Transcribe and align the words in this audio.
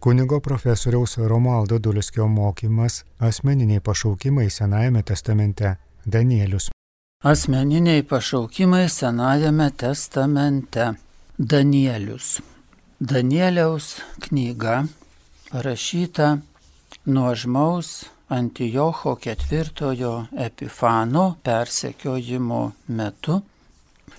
Kunigo 0.00 0.40
profesoriaus 0.40 1.16
Romaldo 1.16 1.78
Dulskio 1.78 2.28
mokymas 2.28 3.04
Asmeniniai 3.18 3.80
pašaukimai 3.80 4.50
Senajame 4.50 5.02
testamente 5.02 5.76
Danielius. 6.12 6.70
Asmeniniai 7.24 8.02
pašaukimai 8.02 8.88
Senajame 8.88 9.70
testamente 9.70 10.94
Danielius. 11.50 12.42
Danieliaus 13.00 14.00
knyga 14.20 14.84
parašyta 15.52 16.38
nuožmaus 17.06 18.06
Antijocho 18.28 19.16
ketvirtojo 19.16 20.24
Epifano 20.38 21.36
persekiojimo 21.42 22.72
metu 22.88 23.42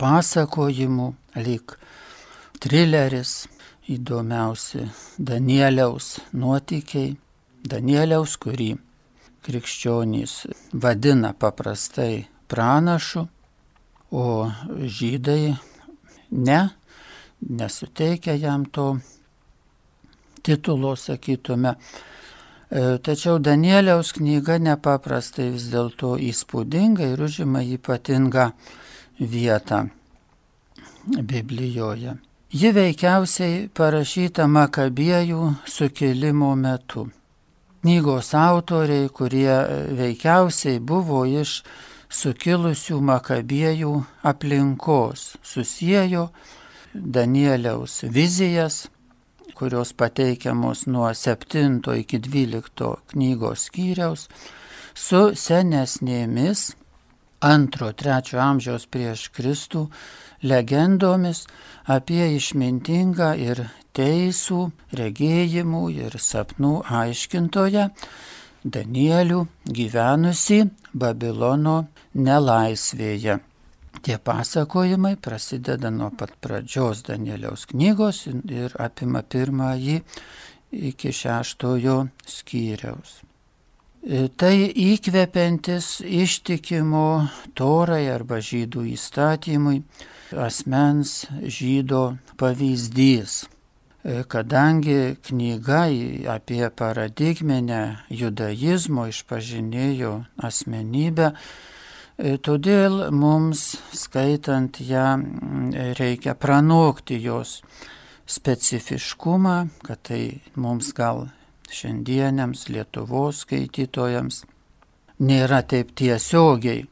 pasakojimų, 0.00 1.08
lyg 1.46 1.74
trileris, 2.62 3.32
įdomiausi 3.90 4.86
Danieliaus 5.18 6.20
nuotykiai, 6.30 7.16
Danieliaus, 7.66 8.36
kurį 8.40 8.76
krikščionys 9.50 10.34
vadina 10.72 11.34
paprastai 11.34 12.22
pranašu, 12.50 13.26
o 14.10 14.24
žydai 14.98 15.56
ne, 16.30 16.60
nesuteikia 17.40 18.34
jam 18.38 18.64
to 18.64 18.86
titulo, 20.42 20.96
sakytume. 20.96 21.74
E, 22.70 22.98
tačiau 23.02 23.38
Danieliaus 23.42 24.12
knyga 24.14 24.58
nepaprastai 24.62 25.50
vis 25.54 25.68
dėlto 25.72 26.16
įspūdinga 26.30 27.12
ir 27.12 27.22
užima 27.26 27.62
ypatingą 27.66 28.50
vietą 29.20 29.88
Biblijoje. 31.06 32.18
Ji 32.50 32.70
veikiausiai 32.74 33.68
parašyta 33.74 34.46
Makabiejų 34.50 35.54
sukilimo 35.70 36.54
metu. 36.58 37.06
Knygos 37.80 38.34
autoriai, 38.36 39.08
kurie 39.08 39.54
veikiausiai 39.96 40.82
buvo 40.84 41.22
iš 41.24 41.62
sukilusių 42.12 42.98
Makabiejų 43.08 43.92
aplinkos, 44.26 45.38
susijęjo 45.40 46.26
Danieliaus 46.92 48.02
vizijas, 48.04 48.90
kurios 49.56 49.94
pateikiamos 49.96 50.84
nuo 50.92 51.08
7 51.08 51.80
iki 52.02 52.20
12 52.20 52.90
knygos 53.14 53.64
skyriaus, 53.70 54.28
su 54.92 55.30
senesnėmis 55.32 56.74
2-3 57.40 58.36
amžiaus 58.36 58.84
prieš 58.92 59.30
Kristų 59.32 59.86
legendomis 60.44 61.46
apie 61.88 62.34
išmintingą 62.36 63.32
ir 63.40 63.70
teisų, 64.00 64.64
regėjimų 64.96 65.84
ir 66.00 66.18
sapnų 66.24 66.74
aiškintoją 67.04 67.86
Danielių 68.64 69.44
gyvenusi 69.64 70.64
Babilono 70.92 71.76
nelaisvėje. 72.14 73.38
Tie 74.00 74.16
pasakojimai 74.16 75.16
prasideda 75.20 75.90
nuo 75.92 76.10
pat 76.16 76.32
pradžios 76.40 77.02
Danieliaus 77.08 77.66
knygos 77.68 78.26
ir 78.30 78.76
apima 78.80 79.22
pirmąjį 79.22 79.98
iki 80.90 81.12
šeštojo 81.12 81.96
skyriaus. 82.24 83.18
E, 84.00 84.28
tai 84.32 84.70
įkvepiantis 84.72 85.98
ištikimo 86.00 87.28
torai 87.58 88.06
arba 88.08 88.40
žydų 88.40 88.86
įstatymui 88.94 89.82
asmens 90.32 91.26
žydo 91.44 92.04
pavyzdys. 92.40 93.42
E, 94.04 94.22
kadangi 94.24 95.16
knyga 95.22 95.82
apie 96.32 96.70
paradigminę 96.72 97.80
judaizmo 98.10 99.04
išpažinėjo 99.12 100.12
asmenybę, 100.40 101.26
e, 102.16 102.38
todėl 102.40 103.10
mums 103.12 103.76
skaitant 103.92 104.80
ją 104.80 105.04
reikia 106.00 106.32
pranokti 106.32 107.20
jos 107.20 107.58
specifiškumą, 108.24 109.56
kad 109.84 110.00
tai 110.08 110.40
mums 110.56 110.94
gal 110.96 111.26
šiandieniams 111.68 112.70
Lietuvos 112.72 113.44
skaitytojams 113.44 114.44
nėra 115.20 115.60
taip 115.60 115.92
tiesiogiai 115.92 116.86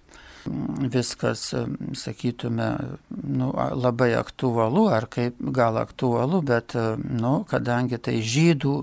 viskas, 0.93 1.55
sakytume, 1.99 2.69
nu, 3.11 3.51
labai 3.55 4.13
aktualu, 4.19 4.87
ar 4.93 5.09
kaip 5.13 5.41
gal 5.55 5.79
aktualu, 5.81 6.43
bet, 6.43 6.77
nu, 6.99 7.43
kadangi 7.49 7.99
tai 8.03 8.19
žydų 8.23 8.77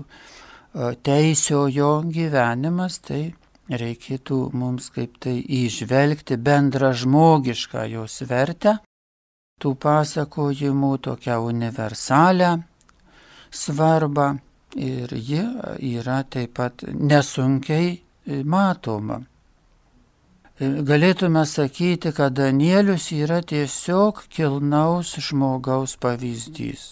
teisiojo 1.06 1.90
gyvenimas, 2.12 3.00
tai 3.04 3.22
reikėtų 3.70 4.40
mums 4.54 4.90
kaip 4.94 5.16
tai 5.22 5.38
išvelgti 5.40 6.36
bendrą 6.38 6.92
žmogišką 6.94 7.86
jos 7.90 8.20
vertę, 8.28 8.78
tų 9.60 9.72
pasakojimų 9.80 10.92
tokią 11.08 11.38
universalią 11.48 12.50
svarbą 13.50 14.34
ir 14.76 15.14
ji 15.16 15.42
yra 15.96 16.20
taip 16.28 16.54
pat 16.58 16.84
nesunkiai 16.92 17.96
matoma. 18.44 19.22
Galėtume 20.60 21.42
sakyti, 21.44 22.14
kad 22.16 22.32
Danielius 22.32 23.10
yra 23.12 23.42
tiesiog 23.44 24.22
kilnaus 24.32 25.12
žmogaus 25.20 25.98
pavyzdys. 26.00 26.86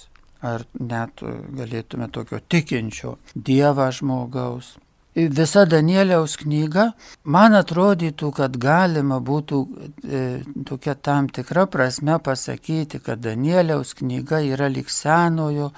Ar 0.45 0.67
net 0.77 1.23
galėtume 1.57 2.11
tokio 2.13 2.43
tikinčio 2.45 3.15
Dievą 3.33 3.89
žmogaus. 3.97 4.75
Visa 5.15 5.63
Danieliaus 5.65 6.35
knyga, 6.37 6.91
man 7.25 7.55
atrodytų, 7.57 8.33
kad 8.35 8.57
galima 8.61 9.21
būtų 9.25 9.61
e, 9.65 10.23
tokia 10.69 10.97
tam 10.99 11.31
tikra 11.33 11.65
prasme 11.71 12.19
pasakyti, 12.19 12.99
kad 13.01 13.23
Danieliaus 13.23 13.95
knyga 13.97 14.43
yra 14.45 14.69
lik 14.69 14.91
senojo 14.91 15.71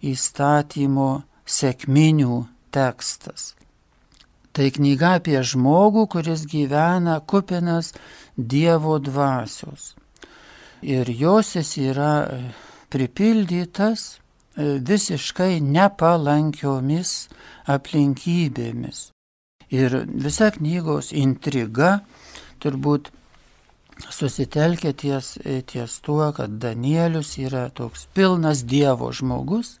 įstatymo 0.00 1.10
sėkminių 1.44 2.38
tekstas. 2.72 3.52
Tai 4.52 4.68
knyga 4.68 5.16
apie 5.18 5.38
žmogų, 5.40 6.06
kuris 6.12 6.44
gyvena 6.48 7.20
kupinas 7.24 7.92
Dievo 8.36 8.98
dvasios. 9.00 9.94
Ir 10.82 11.08
josios 11.08 11.76
yra 11.80 12.12
e, 12.26 12.38
pripildytas 12.92 14.04
e, 14.12 14.76
visiškai 14.82 15.60
nepalankiomis 15.64 17.12
aplinkybėmis. 17.70 19.08
Ir 19.72 20.02
visa 20.04 20.50
knygos 20.52 21.12
intriga 21.16 22.02
turbūt 22.60 23.08
susitelkia 24.10 24.92
ties, 24.92 25.38
e, 25.44 25.62
ties 25.62 25.96
tuo, 26.04 26.28
kad 26.36 26.58
Danielius 26.60 27.38
yra 27.40 27.70
toks 27.70 28.04
pilnas 28.12 28.66
Dievo 28.68 29.08
žmogus 29.16 29.78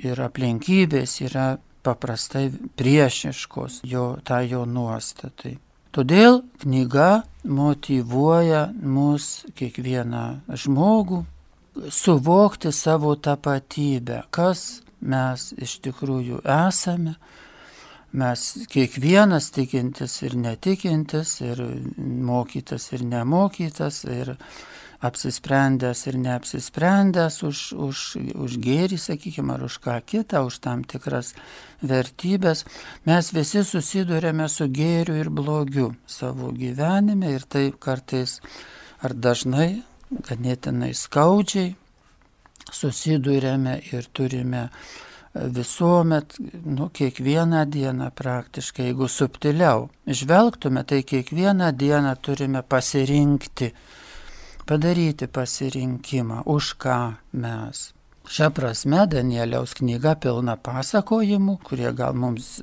ir 0.00 0.20
aplinkybės 0.22 1.18
yra 1.26 1.58
paprastai 1.82 2.50
priešiškos 2.76 3.82
jo, 3.84 4.16
tai 4.24 4.46
jo 4.50 4.64
nuostatai. 4.66 5.56
Todėl 5.92 6.40
knyga 6.62 7.24
motivuoja 7.44 8.70
mus 8.80 9.42
kiekvieną 9.58 10.24
žmogų 10.62 11.20
suvokti 11.92 12.72
savo 12.72 13.14
tapatybę, 13.16 14.22
kas 14.30 14.82
mes 15.00 15.50
iš 15.58 15.78
tikrųjų 15.84 16.42
esame. 16.48 17.16
Mes 18.12 18.40
kiekvienas 18.68 19.48
tikintis 19.56 20.18
ir 20.22 20.36
netikintis, 20.36 21.38
ir 21.40 21.60
mokytas 21.96 22.90
ir 22.92 23.06
nemokytas, 23.08 24.02
ir 24.04 24.34
apsisprendęs 25.02 26.06
ir 26.06 26.18
neapsisprendęs 26.22 27.40
už, 27.42 27.60
už, 27.74 27.98
už 28.38 28.56
gėrį, 28.62 28.98
sakykime, 29.02 29.56
ar 29.56 29.66
už 29.66 29.80
ką 29.82 29.98
kitą, 30.06 30.44
už 30.46 30.60
tam 30.62 30.84
tikras 30.86 31.34
vertybės, 31.82 32.64
mes 33.08 33.32
visi 33.34 33.64
susidurėme 33.66 34.46
su 34.48 34.68
gėriu 34.70 35.18
ir 35.18 35.30
blogiu 35.30 35.92
savo 36.06 36.52
gyvenime 36.54 37.34
ir 37.34 37.46
tai 37.50 37.70
kartais 37.74 38.38
ar 39.02 39.14
dažnai, 39.14 39.82
ganėtinai 40.28 40.92
skaudžiai 40.94 41.72
susidurėme 42.70 43.80
ir 43.90 44.06
turime 44.14 44.68
visuomet, 45.34 46.36
nu, 46.64 46.90
kiekvieną 46.92 47.64
dieną 47.72 48.10
praktiškai, 48.14 48.90
jeigu 48.90 49.08
subtiliau 49.08 49.88
žvelgtume, 50.06 50.84
tai 50.84 51.02
kiekvieną 51.02 51.72
dieną 51.72 52.12
turime 52.20 52.62
pasirinkti 52.62 53.72
padaryti 54.66 55.28
pasirinkimą, 55.28 56.42
už 56.46 56.74
ką 56.82 57.00
mes. 57.32 57.92
Šią 58.22 58.52
prasme 58.54 59.02
Danieliaus 59.10 59.74
knyga 59.74 60.14
pilna 60.14 60.54
pasakojimų, 60.56 61.56
kurie 61.66 61.90
gal 61.92 62.14
mums 62.14 62.60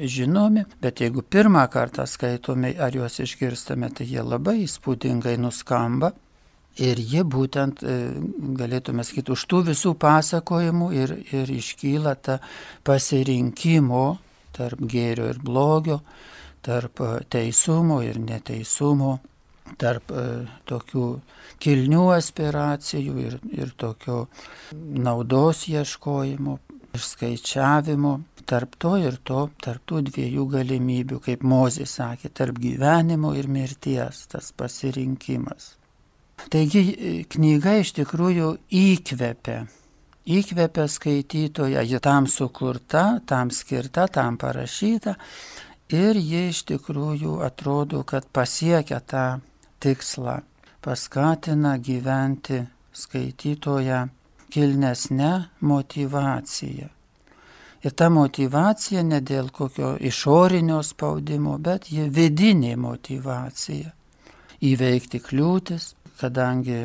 žinomi, 0.00 0.64
bet 0.80 1.02
jeigu 1.04 1.22
pirmą 1.22 1.66
kartą 1.68 2.06
skaitome 2.08 2.72
ar 2.80 2.96
juos 2.96 3.20
išgirstame, 3.20 3.92
tai 3.92 4.08
jie 4.08 4.24
labai 4.24 4.62
įspūdingai 4.64 5.36
nuskamba. 5.38 6.14
Ir 6.80 6.96
ji 6.96 7.20
būtent, 7.28 7.82
e, 7.84 7.96
galėtume 8.56 9.04
sakyti, 9.04 9.34
už 9.34 9.42
tų 9.44 9.58
visų 9.66 9.92
pasakojimų 10.00 10.86
ir, 10.96 11.10
ir 11.36 11.50
iškyla 11.52 12.14
ta 12.16 12.38
pasirinkimo 12.80 14.06
tarp 14.56 14.80
gėrio 14.80 15.28
ir 15.32 15.40
blogio, 15.42 16.00
tarp 16.62 17.02
teisumo 17.32 18.00
ir 18.04 18.20
neteisumo, 18.22 19.18
tarp 19.80 20.12
e, 20.12 20.26
tokių 20.68 21.06
kilnių 21.62 22.04
aspiracijų 22.16 23.16
ir, 23.22 23.38
ir 23.52 23.72
tokio 23.78 24.26
naudos 24.72 25.66
ieškojimo, 25.70 26.58
išskaičiavimo, 26.96 28.14
tarp 28.46 28.74
to 28.78 28.96
ir 29.00 29.18
to, 29.24 29.46
tarp 29.62 29.84
tų 29.88 30.02
dviejų 30.10 30.48
galimybių, 30.56 31.20
kaip 31.24 31.44
Mozė 31.46 31.86
sakė, 31.88 32.32
tarp 32.34 32.58
gyvenimo 32.60 33.34
ir 33.38 33.48
mirties, 33.48 34.26
tas 34.32 34.50
pasirinkimas. 34.56 35.76
Taigi 36.50 36.82
knyga 37.30 37.76
iš 37.80 37.92
tikrųjų 38.00 38.48
įkvepia, 38.74 39.60
įkvepia 40.26 40.86
skaitytoją, 40.90 41.84
ji 41.86 42.00
tam 42.02 42.26
sukurta, 42.26 43.20
tam 43.26 43.52
skirta, 43.54 44.08
tam 44.10 44.38
parašyta 44.40 45.14
ir 45.92 46.18
ji 46.18 46.48
iš 46.50 46.64
tikrųjų 46.72 47.38
atrodo, 47.46 48.02
kad 48.02 48.26
pasiekia 48.32 49.00
tą 49.00 49.26
tikslą 49.82 50.40
paskatina 50.82 51.76
gyventi 51.78 52.58
skaitytoją 52.92 54.08
kilnesnę 54.50 55.32
motivaciją. 55.60 56.88
Ir 57.84 57.92
ta 57.98 58.06
motivacija 58.10 59.02
ne 59.02 59.18
dėl 59.20 59.48
kokio 59.50 59.96
išorinio 60.10 60.82
spaudimo, 60.86 61.56
bet 61.58 61.88
ji 61.90 62.04
vidinė 62.18 62.76
motivacija. 62.78 63.90
Įveikti 64.62 65.18
kliūtis, 65.18 65.88
kadangi 66.20 66.84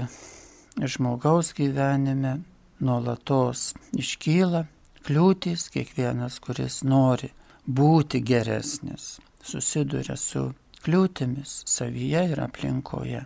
žmogaus 0.81 1.53
gyvenime 1.57 2.39
nuolatos 2.81 3.73
iškyla 3.93 4.63
kliūtis, 5.05 5.67
kiekvienas, 5.73 6.39
kuris 6.41 6.81
nori 6.83 7.29
būti 7.67 8.23
geresnis, 8.25 9.19
susiduria 9.43 10.17
su 10.17 10.49
kliūtimis 10.87 11.61
savyje 11.67 12.21
ir 12.31 12.39
aplinkoje 12.39 13.25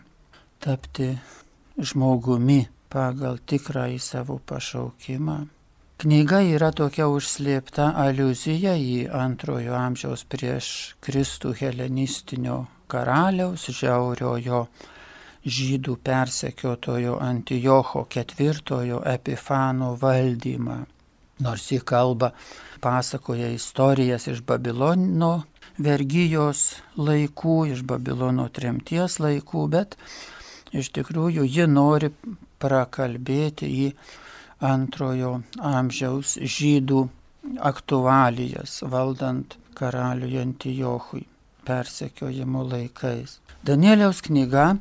tapti 0.61 1.11
žmogumi 1.77 2.63
pagal 2.89 3.37
tikrąjį 3.45 3.99
savo 4.01 4.39
pašaukimą. 4.49 5.35
Knyga 6.01 6.39
yra 6.41 6.71
tokia 6.73 7.05
užslėpta 7.13 7.91
aluzija 8.01 8.73
į 8.73 9.05
antrojo 9.13 9.75
amžiaus 9.77 10.23
prieš 10.25 10.71
Kristų 11.05 11.53
helenistinio 11.59 12.63
karaliaus 12.89 13.67
žiauriojo 13.69 14.63
žydų 15.45 15.99
persekiotojo 16.01 17.19
Antijocho 17.21 18.07
ketvirtojo 18.09 19.03
Epifano 19.13 19.93
valdymą. 20.01 20.79
Nors 21.45 21.69
jį 21.69 21.83
kalba, 21.85 22.33
pasakoja 22.81 23.53
istorijas 23.53 24.27
iš 24.33 24.41
Babilono 24.45 25.33
vergyjos 25.79 26.81
laikų, 26.97 27.55
iš 27.75 27.85
Babilono 27.87 28.47
tremties 28.49 29.19
laikų, 29.23 29.67
bet 29.71 29.97
iš 30.75 30.91
tikrųjų 30.95 31.45
ji 31.47 31.67
nori 31.69 32.11
prakalbėti 32.61 33.71
į 33.85 33.87
antrojo 34.61 35.41
amžiaus 35.57 36.37
žydų 36.37 37.07
aktualijas 37.59 38.81
valdant 38.85 39.57
karaliui 39.73 40.37
Antijochui 40.41 41.25
persekiojimo 41.65 42.63
laikais. 42.69 43.39
Danieliaus 43.65 44.21
knyga 44.21 44.75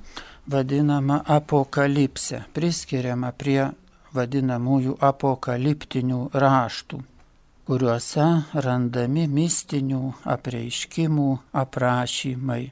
vadinama 0.51 1.21
apokalipse, 1.27 2.45
priskiriama 2.57 3.33
prie 3.37 3.71
vadinamųjų 4.17 4.97
apokaliptinių 5.05 6.21
raštų, 6.35 7.01
kuriuose 7.71 8.25
randami 8.67 9.29
mistinių 9.31 9.99
apreiškimų 10.33 11.27
aprašymai. 11.61 12.63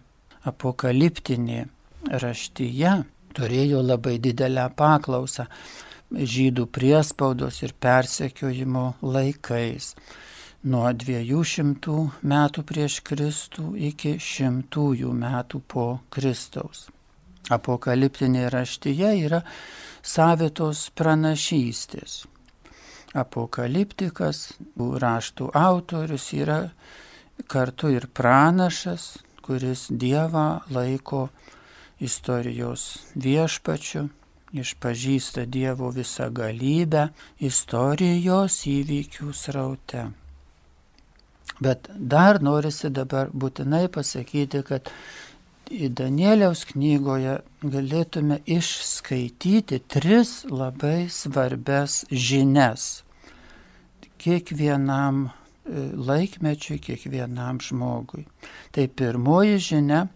Apokaliptinė 0.51 1.59
raštyje 2.23 2.95
turėjo 3.39 3.83
labai 3.85 4.17
didelę 4.25 4.65
paklausą 4.81 5.45
žydų 6.35 6.65
priespaudos 6.75 7.61
ir 7.63 7.77
persekiojimo 7.79 8.83
laikais 9.15 9.93
nuo 10.73 10.91
200 11.05 11.95
metų 12.33 12.65
prieš 12.73 12.97
Kristų 13.07 13.69
iki 13.91 14.17
šimtųjų 14.19 15.13
metų 15.21 15.61
po 15.75 15.85
Kristaus. 16.11 16.89
Apokaliptinė 17.55 18.49
raštyje 18.51 19.13
yra 19.29 19.41
savitos 20.03 20.89
pranašystės. 20.99 22.19
Apokaliptikas, 23.17 24.59
raštų 24.77 25.49
autorius 25.57 26.29
yra 26.37 26.59
kartu 27.49 27.89
ir 27.95 28.09
pranašas, 28.13 29.17
kuris 29.43 29.87
Dievą 29.89 30.61
laiko 30.69 31.29
istorijos 32.05 32.85
viešpačiu, 33.17 34.09
išpažįsta 34.53 35.47
Dievo 35.49 35.89
visą 35.93 36.29
galybę 36.33 37.09
istorijos 37.41 38.61
įvykių 38.69 39.33
sraute. 39.33 40.09
Bet 41.65 41.89
dar 41.91 42.43
norisi 42.45 42.91
dabar 42.93 43.33
būtinai 43.33 43.89
pasakyti, 43.91 44.63
kad 44.63 44.93
Danieliaus 45.69 46.65
knygoje 46.71 47.39
galėtume 47.63 48.41
išskaityti 48.49 49.83
tris 49.85 50.45
labai 50.49 51.09
svarbes 51.13 52.05
žinias. 52.09 53.03
Kiekvienam 54.19 55.27
e, 55.29 55.31
laikmečiui, 55.95 56.81
kiekvienam 56.83 57.61
žmogui. 57.63 58.25
Tai 58.73 58.87
pirmoji 58.89 59.59
žinia 59.71 60.07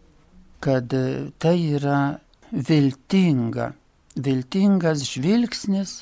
kad 0.63 0.95
tai 1.43 1.59
yra 1.75 2.19
viltinga, 2.53 3.73
viltingas 4.15 5.03
žvilgsnis, 5.11 5.95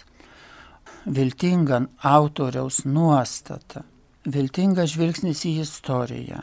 viltinga 1.06 1.78
autoriaus 2.04 2.82
nuostata, 2.84 3.86
viltingas 4.28 4.92
žvilgsnis 4.92 5.46
į 5.48 5.54
istoriją, 5.64 6.42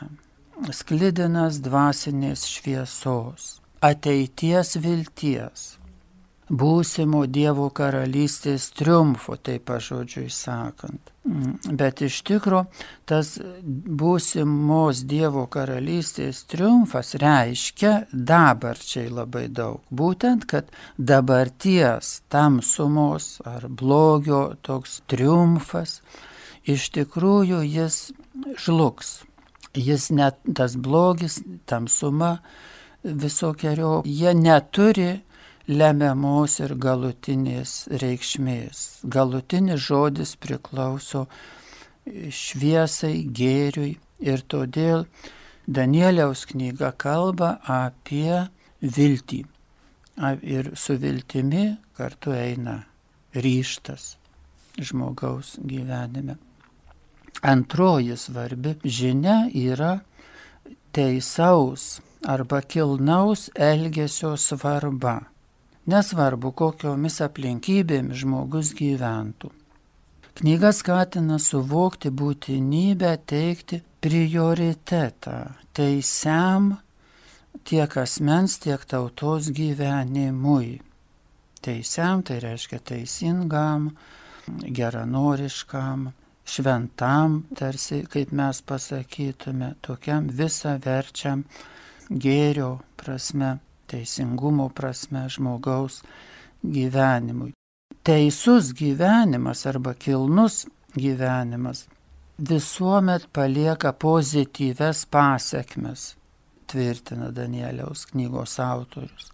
sklidinas 0.72 1.60
dvasinės 1.62 2.46
šviesos, 2.50 3.58
ateities 3.84 4.76
vilties, 4.82 5.68
būsimo 6.48 7.26
Dievo 7.28 7.68
karalystės 7.74 8.70
triumfo, 8.76 9.36
taip 9.36 9.66
pažodžiui 9.68 10.28
sakant. 10.32 11.12
Mm, 11.28 11.76
bet 11.76 12.00
iš 12.02 12.22
tikro 12.24 12.64
tas 13.08 13.34
būsimos 13.62 15.02
Dievo 15.08 15.44
karalystės 15.52 16.44
triumfas 16.48 17.14
reiškia 17.20 18.08
dabarčiai 18.12 19.10
labai 19.12 19.46
daug. 19.52 19.82
Būtent, 19.92 20.48
kad 20.48 20.72
dabarties 20.96 22.22
tamsumos 22.32 23.38
ar 23.44 23.68
blogio 23.68 24.56
toks 24.64 25.02
triumfas 25.06 26.00
iš 26.64 26.90
tikrųjų 26.96 27.62
jis 27.64 28.08
žlugs. 28.56 29.27
Jis 29.78 30.08
net 30.10 30.40
tas 30.58 30.74
blogis, 30.74 31.38
tamsuma 31.70 32.38
visokiojo, 33.04 34.02
jie 34.04 34.34
neturi 34.34 35.10
lemiamos 35.68 36.58
ir 36.64 36.74
galutinės 36.80 37.74
reikšmės. 38.02 39.04
Galutinis 39.04 39.84
žodis 39.84 40.34
priklauso 40.40 41.26
šviesai, 42.08 43.28
gėriui 43.28 43.98
ir 44.24 44.44
todėl 44.48 45.04
Danieliaus 45.68 46.46
knyga 46.48 46.94
kalba 46.96 47.58
apie 47.68 48.48
viltį. 48.80 49.44
Ir 50.42 50.72
su 50.74 50.96
viltimi 50.98 51.76
kartu 51.94 52.32
eina 52.34 52.80
ryštas 53.36 54.16
žmogaus 54.80 55.58
gyvenime. 55.62 56.38
Antroji 57.42 58.16
svarbi 58.16 58.74
žinia 58.84 59.46
yra 59.54 59.98
teisaus 60.92 62.00
arba 62.26 62.60
kilnaus 62.60 63.48
elgesio 63.54 64.36
svarba 64.36 65.20
nesvarbu 65.88 66.52
kokiomis 66.56 67.22
aplinkybėmis 67.24 68.22
žmogus 68.22 68.74
gyventų. 68.76 69.50
Knyga 70.38 70.70
skatina 70.76 71.38
suvokti 71.42 72.12
būtinybę 72.14 73.14
teikti 73.26 73.80
prioritetą 74.04 75.38
teisiam 75.74 76.76
tiek 77.66 77.96
asmens, 78.04 78.58
tiek 78.62 78.84
tautos 78.86 79.50
gyvenimui. 79.50 80.80
teisiam, 81.60 82.22
tai 82.22 82.38
reiškia 82.40 82.78
teisingam, 82.78 83.90
geranoriškam, 84.46 86.12
šventam, 86.48 87.42
tarsi, 87.56 88.02
kaip 88.10 88.32
mes 88.32 88.62
pasakytume, 88.62 89.74
tokiam 89.84 90.30
visą 90.40 90.78
verčiam 90.84 91.44
gėrio 92.08 92.78
prasme, 92.96 93.58
teisingumo 93.88 94.70
prasme 94.74 95.26
žmogaus 95.32 96.00
gyvenimui. 96.64 97.52
Teisus 98.04 98.72
gyvenimas 98.76 99.66
arba 99.68 99.92
kilnus 99.94 100.64
gyvenimas 100.96 101.86
visuomet 102.38 103.28
palieka 103.32 103.92
pozityves 103.92 105.06
pasiekmes, 105.10 106.16
tvirtina 106.66 107.30
Danieliaus 107.30 108.06
knygos 108.06 108.58
autorius. 108.60 109.32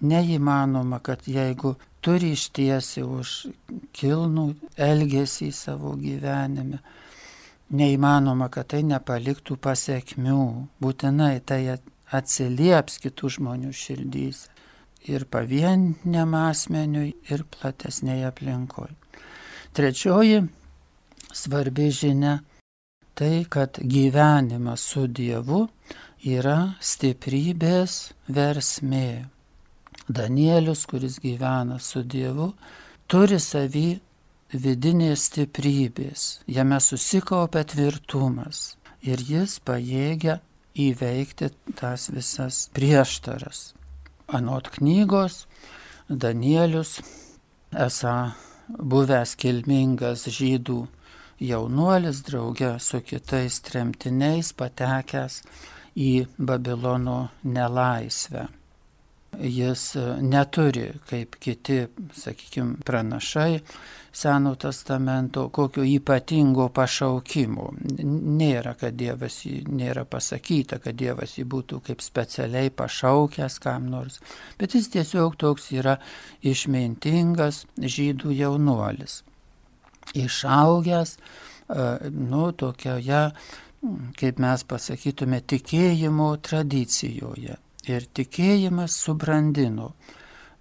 Neįmanoma, 0.00 0.98
kad 0.98 1.26
jeigu 1.26 1.76
turi 2.02 2.32
ištiesi 2.36 3.04
už 3.06 3.34
kilnų 3.94 4.46
elgesį 4.76 5.50
savo 5.54 5.94
gyvenime, 6.00 6.82
neįmanoma, 7.72 8.50
kad 8.52 8.72
tai 8.74 8.82
nepaliktų 8.84 9.56
pasiekmių, 9.62 10.46
būtinai 10.82 11.36
tai 11.46 11.78
atsilieps 12.12 12.98
kitų 13.02 13.30
žmonių 13.38 13.72
širdys 13.72 14.48
ir 15.08 15.24
pavieniam 15.30 16.34
asmeniui, 16.38 17.14
ir 17.30 17.44
platesnėje 17.54 18.28
aplinkoje. 18.28 18.94
Trečioji 19.72 20.42
svarbi 21.32 21.90
žinia- 21.90 22.40
tai, 23.16 23.46
kad 23.48 23.78
gyvenimas 23.78 24.80
su 24.80 25.06
Dievu 25.06 25.68
yra 26.24 26.76
stiprybės 26.80 28.12
versmė. 28.28 29.31
Danielius, 30.18 30.86
kuris 30.90 31.18
gyvena 31.22 31.78
su 31.80 32.02
Dievu, 32.02 32.52
turi 33.08 33.38
savį 33.40 33.88
vidinės 34.52 35.28
stiprybės, 35.30 36.24
jame 36.46 36.78
susikaupia 36.80 37.64
tvirtumas 37.72 38.76
ir 39.00 39.22
jis 39.24 39.58
pajėgia 39.64 40.40
įveikti 40.76 41.50
tas 41.78 42.10
visas 42.12 42.66
prieštaras. 42.76 43.72
Anot 44.28 44.68
knygos 44.76 45.46
Danielius 46.08 46.98
esą 47.72 48.16
buvęs 48.68 49.36
kilmingas 49.40 50.26
žydų 50.28 50.80
jaunuolis 51.42 52.22
drauge 52.28 52.74
su 52.80 53.00
kitais 53.00 53.60
tremtiniais 53.66 54.52
patekęs 54.56 55.42
į 55.96 56.12
Babilono 56.38 57.20
nelaisvę. 57.44 58.48
Jis 59.40 59.96
neturi, 60.20 60.90
kaip 61.08 61.36
kiti, 61.40 61.86
sakykime, 62.14 62.76
pranašai, 62.84 63.60
Seno 64.12 64.54
testamento 64.60 65.46
kokio 65.48 65.84
ypatingo 65.88 66.66
pašaukimo. 66.68 67.70
Nėra, 68.04 68.74
kad 68.76 68.92
Dievas, 69.00 69.38
nėra 69.48 70.04
pasakyta, 70.04 70.76
kad 70.84 70.98
Dievas 71.00 71.38
jį 71.38 71.46
būtų 71.48 71.78
kaip 71.86 72.04
specialiai 72.04 72.68
pašaukęs 72.76 73.56
kam 73.64 73.88
nors, 73.88 74.20
bet 74.60 74.76
jis 74.76 74.90
tiesiog 74.92 75.38
toks 75.40 75.70
yra 75.72 75.96
išmintingas 76.44 77.64
žydų 77.80 78.36
jaunuolis. 78.36 79.22
Išaugęs, 80.12 81.16
nu, 82.12 82.44
tokioje, 82.52 83.24
kaip 84.20 84.44
mes 84.44 84.68
pasakytume, 84.68 85.40
tikėjimo 85.40 86.34
tradicijoje. 86.44 87.56
Ir 87.90 88.06
tikėjimas 88.14 88.94
subrandino 88.94 89.92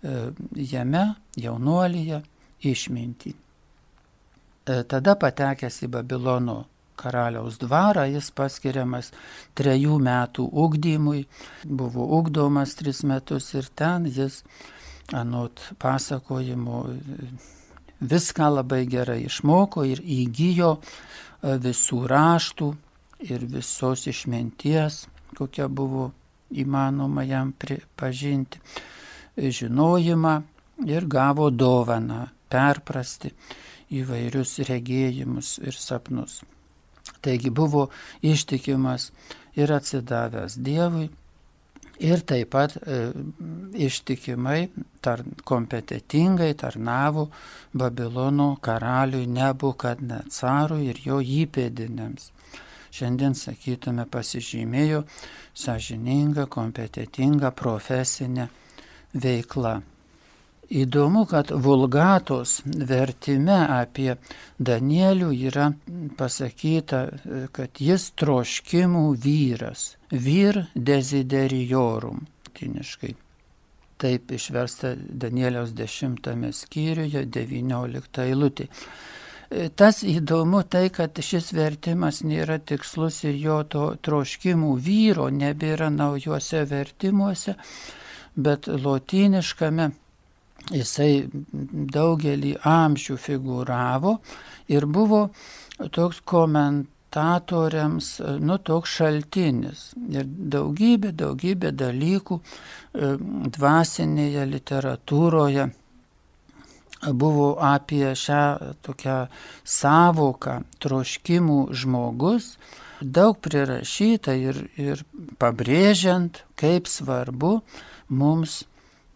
jame, 0.02 1.04
jaunuolyje, 1.38 2.22
išmintį. 2.66 3.34
E, 3.34 4.84
tada 4.90 5.16
patekęs 5.20 5.82
į 5.86 5.90
Babilono 5.96 6.58
karaliaus 7.02 7.58
dvarą, 7.62 8.06
jis 8.12 8.30
paskiriamas 8.38 9.10
trejų 9.58 9.98
metų 10.06 10.46
ugdymui, 10.64 11.24
buvo 11.66 12.06
ugdomas 12.20 12.76
tris 12.78 13.02
metus 13.08 13.52
ir 13.58 13.70
ten 13.76 14.06
jis, 14.06 14.44
anot 15.18 15.64
pasakojimo, 15.82 16.84
viską 18.02 18.52
labai 18.58 18.86
gerai 18.90 19.24
išmoko 19.26 19.86
ir 19.90 20.02
įgyjo 20.02 20.76
e, 20.78 21.58
visų 21.66 22.06
raštų 22.10 22.72
ir 23.30 23.46
visos 23.50 24.08
išminties, 24.10 25.06
kokia 25.38 25.68
buvo 25.70 26.12
įmanoma 26.52 27.24
jam 27.28 27.54
pripažinti, 27.58 28.62
žinojimą 29.38 30.36
ir 30.88 31.08
gavo 31.08 31.50
dovaną 31.52 32.26
perprasti 32.52 33.32
įvairius 33.92 34.60
regėjimus 34.68 35.58
ir 35.64 35.78
sapnus. 35.78 36.42
Taigi 37.22 37.52
buvo 37.54 37.90
ištikimas 38.26 39.12
ir 39.56 39.72
atsidavęs 39.76 40.58
Dievui 40.58 41.10
ir 42.02 42.24
taip 42.26 42.50
pat 42.56 42.76
e, 42.82 43.12
ištikimai, 43.86 44.70
tar, 45.06 45.22
kompetitingai 45.46 46.54
tarnavo 46.58 47.28
Babilono 47.78 48.56
karaliui 48.62 49.30
Nebukadnecarui 49.30 50.90
ir 50.90 51.02
jo 51.06 51.22
įpėdinėms. 51.22 52.32
Šiandien, 52.92 53.36
sakytume, 53.38 54.06
pasižymėjo 54.12 55.06
sąžininga, 55.56 56.48
kompetitinga 56.52 57.54
profesinė 57.56 58.50
veikla. 59.14 59.80
Įdomu, 60.72 61.26
kad 61.28 61.50
vulgatos 61.52 62.62
vertime 62.66 63.58
apie 63.76 64.14
Danielių 64.56 65.32
yra 65.50 65.66
pasakyta, 66.20 67.02
kad 67.52 67.82
jis 67.84 68.06
troškimų 68.16 69.04
vyras, 69.20 69.98
vyr 70.12 70.62
desideriorum, 70.76 72.24
tiniškai. 72.56 73.12
Taip 74.02 74.32
išversta 74.32 74.94
Danieliaus 74.98 75.76
dešimtame 75.78 76.54
skyriuje, 76.56 77.26
devynioliktą 77.28 78.24
eilutį. 78.32 78.70
Tas 79.52 79.98
įdomu 80.08 80.62
tai, 80.64 80.86
kad 80.96 81.18
šis 81.20 81.50
vertimas 81.52 82.22
nėra 82.24 82.56
tikslus 82.64 83.18
ir 83.28 83.36
jo 83.36 83.58
to 83.68 83.88
troškimų 84.00 84.78
vyro 84.80 85.26
nebėra 85.28 85.90
naujuose 85.92 86.62
vertimuose, 86.70 87.58
bet 88.40 88.70
lotyniškame 88.72 89.90
jisai 90.72 91.26
daugelį 91.98 92.54
amžių 92.64 93.18
figūravo 93.20 94.16
ir 94.72 94.88
buvo 94.88 95.22
toks 95.92 96.22
komentatoriams, 96.32 98.14
nu, 98.40 98.58
toks 98.64 98.96
šaltinis. 99.02 99.84
Ir 100.16 100.32
daugybė, 100.56 101.12
daugybė 101.12 101.76
dalykų 101.76 102.40
e, 102.40 103.14
dvasinėje 103.58 104.48
literatūroje 104.56 105.70
buvo 107.10 107.56
apie 107.58 108.14
šią 108.18 108.76
tokią 108.86 109.18
savoką 109.66 110.62
troškimų 110.84 111.60
žmogus, 111.74 112.56
daug 113.02 113.40
prirašyta 113.42 114.36
ir, 114.38 114.68
ir 114.78 115.02
pabrėžiant, 115.42 116.44
kaip 116.60 116.90
svarbu 116.90 117.62
mums 118.10 118.62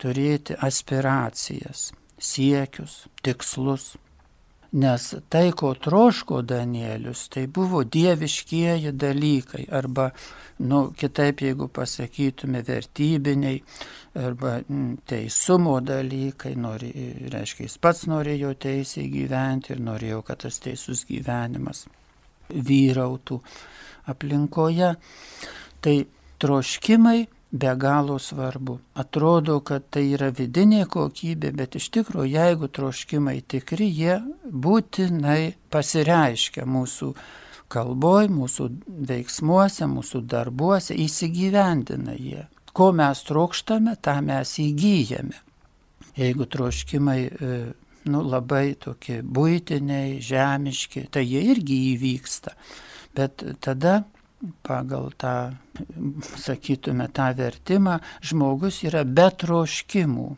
turėti 0.02 0.58
aspiracijas, 0.58 1.92
siekius, 2.18 3.06
tikslus. 3.22 3.94
Nes 4.76 5.04
tai, 5.32 5.52
ko 5.56 5.70
troško 5.80 6.42
Danielius, 6.44 7.30
tai 7.32 7.46
buvo 7.48 7.84
dieviškieji 7.88 8.92
dalykai, 8.92 9.62
arba, 9.72 10.10
nu, 10.68 10.90
kitaip 11.00 11.46
jeigu 11.46 11.70
pasakytume, 11.72 12.60
vertybiniai, 12.68 13.62
arba 14.20 14.58
mm, 14.60 14.98
teisumo 15.08 15.78
dalykai, 15.80 16.56
nori, 16.60 16.92
reiškia, 17.32 17.70
jis 17.70 17.78
pats 17.80 18.04
norėjo 18.12 18.52
teisėj 18.66 19.08
gyventi 19.14 19.72
ir 19.76 19.84
norėjo, 19.86 20.20
kad 20.28 20.44
tas 20.44 20.60
teisus 20.64 21.06
gyvenimas 21.08 21.86
vyrautų 22.52 23.40
aplinkoje. 24.12 24.92
Tai 25.86 25.96
troškimai 26.44 27.22
be 27.60 27.76
galo 27.76 28.20
svarbu. 28.20 28.80
Atrodo, 28.94 29.60
kad 29.64 29.88
tai 29.94 30.04
yra 30.16 30.30
vidinė 30.36 30.84
kokybė, 30.92 31.54
bet 31.56 31.78
iš 31.80 31.90
tikrųjų, 31.96 32.28
jeigu 32.34 32.70
troškimai 32.78 33.40
tikri, 33.48 33.88
jie 33.88 34.20
būtinai 34.46 35.56
pasireiškia 35.72 36.66
mūsų 36.68 37.14
kalboj, 37.72 38.30
mūsų 38.34 38.68
veiksmuose, 39.10 39.88
mūsų 39.90 40.22
darbuose, 40.32 40.98
įsigyvendina 41.06 42.18
jie. 42.18 42.46
Ko 42.76 42.92
mes 42.92 43.24
trokštame, 43.24 43.96
tą 44.04 44.20
mes 44.26 44.58
įgyjame. 44.60 45.40
Jeigu 46.16 46.48
troškimai 46.52 47.20
e, 47.28 47.56
nu, 48.12 48.24
labai 48.24 48.76
tokie 48.80 49.22
būtiniai, 49.24 50.20
žemiški, 50.24 51.08
tai 51.12 51.24
jie 51.28 51.42
irgi 51.54 51.80
įvyksta. 51.94 52.56
Bet 53.16 53.44
tada 53.64 54.02
pagal 54.66 55.12
tą, 55.18 55.56
sakytume, 56.38 57.10
tą 57.14 57.32
vertimą, 57.38 58.00
žmogus 58.22 58.84
yra 58.88 59.04
be 59.06 59.30
troškimų. 59.32 60.36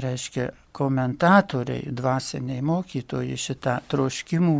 reiškia 0.00 0.50
komentatoriai, 0.72 1.90
dvasiniai 1.90 2.62
mokytojai 2.62 3.36
šitą 3.36 3.80
troškimų 3.90 4.56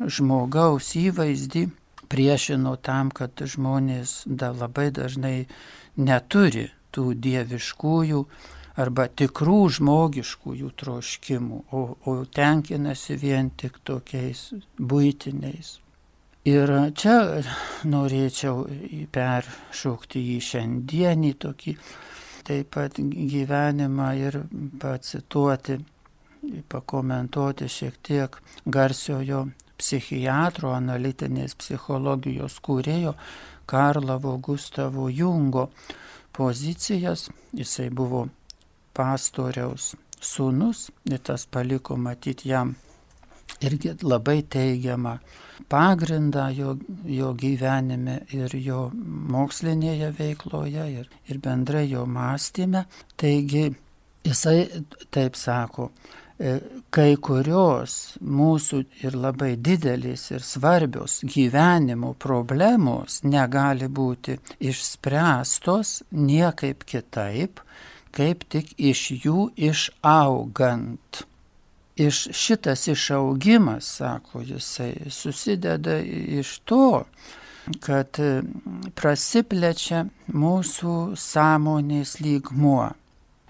žmogaus 0.00 0.94
įvaizdį 0.96 1.66
priešino 2.08 2.76
tam, 2.76 3.10
kad 3.10 3.36
žmonės 3.36 4.22
da 4.26 4.52
labai 4.56 4.90
dažnai 4.94 5.46
neturi 5.96 6.70
tų 6.94 7.12
dieviškųjų 7.20 8.22
arba 8.80 9.06
tikrų 9.08 9.60
žmogiškųjų 9.78 10.70
troškimų, 10.82 11.62
o, 11.72 11.82
o 12.04 12.16
tenkinasi 12.24 13.16
vien 13.20 13.50
tik 13.50 13.80
tokiais 13.84 14.50
būtiniais. 14.76 15.78
Ir 16.46 16.70
čia 16.94 17.16
norėčiau 17.90 18.60
peršokti 19.14 20.20
į 20.36 20.36
šiandienį 20.48 21.32
tokį 21.42 21.72
taip 22.46 22.68
pat 22.76 23.00
gyvenimą 23.32 24.12
ir 24.20 24.38
pacituoti, 24.78 25.80
pakomentuoti 26.70 27.66
šiek 27.78 27.98
tiek 28.06 28.38
garsiojo 28.78 29.42
psichiatro 29.76 30.70
analitinės 30.76 31.56
psichologijos 31.58 32.60
kūrėjo 32.62 33.16
Karlavo 33.66 34.36
Gustavo 34.38 35.10
Jungo 35.10 35.68
pozicijas. 36.36 37.26
Jisai 37.58 37.90
buvo 37.90 38.28
pastoriaus 38.94 39.96
sūnus 40.22 40.90
ir 41.10 41.18
tas 41.26 41.50
paliko 41.50 41.98
matyti 41.98 42.54
jam 42.54 42.76
irgi 43.60 43.94
labai 44.02 44.42
teigiamą 44.42 45.16
pagrindą 45.68 46.48
jo, 46.54 46.76
jo 47.04 47.32
gyvenime 47.34 48.20
ir 48.34 48.52
jo 48.60 48.90
mokslinėje 49.32 50.12
veikloje 50.18 50.86
ir, 51.00 51.08
ir 51.28 51.40
bendrai 51.42 51.86
jo 51.90 52.04
mąstyme. 52.06 52.84
Taigi 53.16 53.70
jisai 54.26 54.66
taip 55.14 55.36
sako, 55.38 55.90
e, 56.38 56.58
kai 56.90 57.16
kurios 57.16 58.16
mūsų 58.20 58.82
ir 59.04 59.16
labai 59.16 59.54
didelės 59.56 60.30
ir 60.34 60.44
svarbios 60.46 61.20
gyvenimo 61.24 62.14
problemos 62.14 63.22
negali 63.24 63.88
būti 63.88 64.38
išspręstos 64.60 66.02
niekaip 66.12 66.84
kitaip, 66.84 67.62
kaip 68.16 68.44
tik 68.52 68.76
iš 68.78 69.08
jų 69.24 69.48
išaugant. 69.70 71.26
Iš 71.96 72.28
šitas 72.36 72.88
išaugimas, 72.92 73.86
sako 73.96 74.42
jisai, 74.44 75.10
susideda 75.10 75.96
iš 76.40 76.58
to, 76.68 77.04
kad 77.80 78.18
prasiplečia 78.94 80.04
mūsų 80.28 81.16
sąmonės 81.18 82.18
lygmuo, 82.20 82.90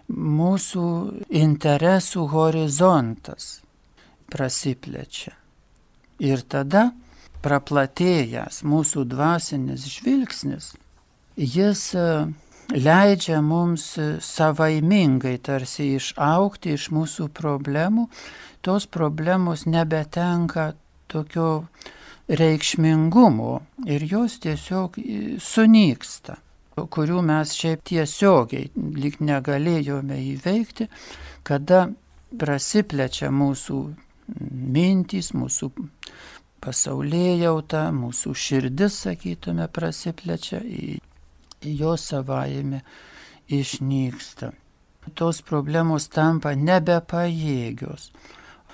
mūsų 0.08 0.86
interesų 1.42 2.28
horizontas 2.30 3.48
prasiplečia. 4.30 5.34
Ir 6.22 6.46
tada 6.46 6.92
praplatėjęs 7.44 8.62
mūsų 8.64 9.04
dvasinis 9.10 9.84
žvilgsnis, 9.90 10.70
jis 11.36 11.90
leidžia 12.74 13.40
mums 13.42 13.84
savaimingai 14.20 15.36
tarsi 15.38 15.92
išaukti 15.96 16.74
iš 16.76 16.88
mūsų 16.94 17.28
problemų, 17.34 18.08
tos 18.64 18.86
problemos 18.90 19.66
nebetenka 19.66 20.72
tokio 21.06 21.66
reikšmingumo 22.28 23.52
ir 23.86 24.06
jos 24.10 24.40
tiesiog 24.42 24.98
sunyksta, 25.42 26.40
kurių 26.76 27.22
mes 27.24 27.54
šiaip 27.56 27.84
tiesiogiai 27.86 28.70
lik 28.74 29.20
negalėjome 29.22 30.18
įveikti, 30.34 30.88
kada 31.46 31.86
prasiplečia 32.36 33.30
mūsų 33.30 33.78
mintys, 34.76 35.30
mūsų 35.38 35.70
pasaulyje 36.60 37.36
jauta, 37.44 37.86
mūsų 37.94 38.34
širdis, 38.34 38.98
sakytume, 39.06 39.68
prasiplečia 39.70 40.60
jos 41.62 42.08
savaime 42.10 42.80
išnyksta. 43.48 44.52
Tos 45.14 45.42
problemos 45.46 46.08
tampa 46.10 46.54
nebepajėgios 46.58 48.10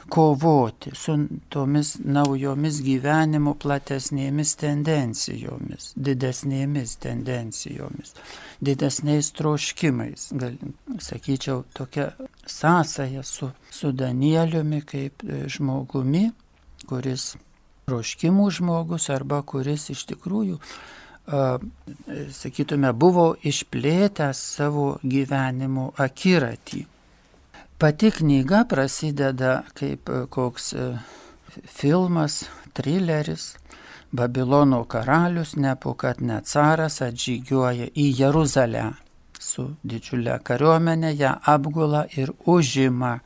kovoti 0.09 0.90
su 0.95 1.14
tomis 1.49 1.95
naujomis 2.05 2.81
gyvenimo 2.83 3.55
platesnėmis 3.55 4.55
tendencijomis, 4.61 5.92
didesnėmis 5.97 6.97
tendencijomis, 7.03 8.14
didesniais 8.61 9.31
troškimais. 9.38 10.31
Gal, 10.40 10.59
sakyčiau, 11.01 11.62
tokia 11.77 12.11
sąsaja 12.47 13.23
su, 13.23 13.53
su 13.71 13.92
Danieliumi 13.92 14.83
kaip 14.88 15.25
e, 15.25 15.45
žmogumi, 15.53 16.31
kuris 16.88 17.35
troškimų 17.87 18.51
žmogus 18.59 19.09
arba 19.12 19.42
kuris 19.47 19.90
iš 19.95 20.07
tikrųjų 20.11 20.59
sakytume, 21.27 22.93
buvo 22.93 23.33
išplėtęs 23.43 24.39
savo 24.57 24.87
gyvenimo 25.03 25.93
akiratį. 25.99 26.87
Pati 27.79 28.11
knyga 28.15 28.65
prasideda 28.71 29.63
kaip 29.75 30.11
koks 30.31 30.75
filmas, 31.67 32.45
trileris. 32.73 33.57
Babilono 34.13 34.83
karalius 34.85 35.55
Nepukatnecaras 35.57 36.99
atžygiuoja 37.01 37.87
į 37.97 38.05
Jeruzalę 38.19 38.91
su 39.41 39.65
didžiulė 39.83 40.37
kariuomenė, 40.45 41.15
ją 41.17 41.33
apgula 41.49 42.05
ir 42.17 42.35
užima. 42.45 43.17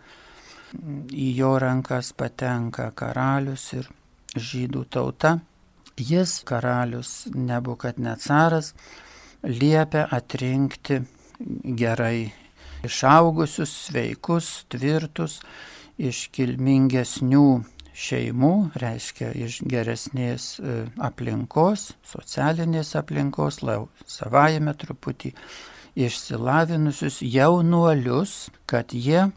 Į 1.11 1.27
jo 1.41 1.53
rankas 1.59 2.13
patenka 2.17 2.91
karalius 2.95 3.73
ir 3.75 3.91
žydų 4.37 4.85
tauta 4.93 5.37
Jis, 5.97 6.43
karalius 6.45 7.27
Nebukadnecaras, 7.33 8.75
liepia 9.43 10.03
atrinkti 10.13 11.01
gerai 11.65 12.33
išaugusius, 12.85 13.73
sveikus, 13.87 14.67
tvirtus, 14.69 15.41
iš 15.97 16.27
kilmingesnių 16.37 17.47
šeimų, 17.97 18.53
reiškia 18.77 19.31
iš 19.41 19.63
geresnės 19.65 20.49
e, 20.61 20.77
aplinkos, 21.01 21.95
socialinės 22.05 22.93
aplinkos, 23.01 23.63
lau 23.65 23.89
savajame 24.05 24.77
truputį 24.77 25.33
išsilavinusius 25.97 27.23
jaunuolius, 27.25 28.51
kad 28.69 28.93
jie 28.93 29.31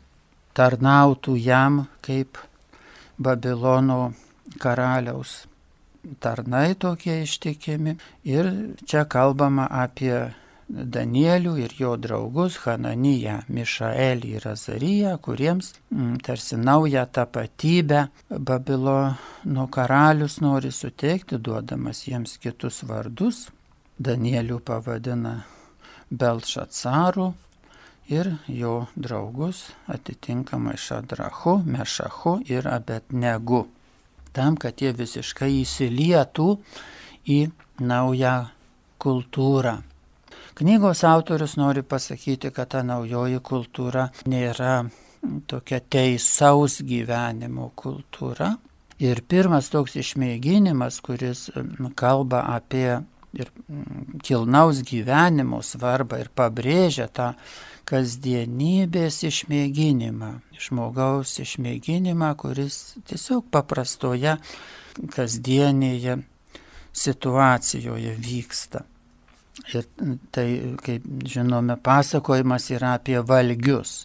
tarnautų 0.59 1.37
jam 1.39 1.85
kaip 2.03 2.41
Babilono 3.19 4.11
karaliaus 4.59 5.45
tarnai 6.19 6.75
tokie 6.75 7.21
ištikimi. 7.23 7.95
Ir 8.23 8.51
čia 8.85 9.05
kalbama 9.05 9.67
apie 9.71 10.29
Danielių 10.69 11.55
ir 11.63 11.71
jo 11.73 11.95
draugus 11.97 12.59
Hananiją, 12.61 13.39
Mišaelį 13.49 14.33
ir 14.37 14.43
Azariją, 14.51 15.15
kuriems 15.17 15.71
mm, 15.89 16.19
tarsi 16.21 16.59
naują 16.61 17.07
tapatybę 17.09 18.03
Babilono 18.29 19.65
karalius 19.73 20.37
nori 20.45 20.71
suteikti, 20.71 21.39
duodamas 21.41 22.03
jiems 22.05 22.37
kitus 22.37 22.83
vardus. 22.85 23.47
Danielių 23.99 24.59
pavadina 24.63 25.33
Belšacaru 26.11 27.33
ir 28.09 28.29
jo 28.47 28.85
draugus 28.95 29.65
atitinkamai 29.89 30.77
Šadrachu, 30.77 31.57
Mešachu 31.65 32.37
ir 32.45 32.69
Abetnegu 32.69 33.65
tam, 34.33 34.57
kad 34.57 34.81
jie 34.81 34.93
visiškai 34.95 35.51
įsilietų 35.61 36.49
į 37.29 37.39
naują 37.81 38.35
kultūrą. 38.99 39.77
Knygos 40.59 41.05
autorius 41.07 41.55
nori 41.55 41.85
pasakyti, 41.87 42.51
kad 42.51 42.73
ta 42.73 42.81
naujoji 42.83 43.39
kultūra 43.39 44.09
nėra 44.27 44.81
tokia 45.47 45.79
teisaus 45.79 46.81
gyvenimo 46.83 47.69
kultūra. 47.79 48.57
Ir 48.99 49.21
pirmas 49.31 49.69
toks 49.71 49.95
išmėginimas, 50.01 50.99
kuris 50.99 51.45
kalba 51.95 52.43
apie 52.57 52.99
ir 53.33 53.51
kilnaus 54.25 54.81
gyvenimo 54.83 55.61
svarbą 55.63 56.19
ir 56.19 56.31
pabrėžia 56.35 57.07
tą 57.07 57.33
kasdienybės 57.89 59.23
išmėginimą, 59.27 60.33
žmogaus 60.61 61.39
išmėginimą, 61.41 62.33
kuris 62.39 62.99
tiesiog 63.09 63.47
paprastoje 63.53 64.35
kasdienėje 65.15 66.19
situacijoje 66.93 68.15
vyksta. 68.19 68.83
Ir 69.73 69.85
tai, 70.31 70.47
kaip 70.83 71.05
žinome, 71.27 71.75
pasakojimas 71.83 72.69
yra 72.71 72.95
apie 72.99 73.19
valgius. 73.19 74.03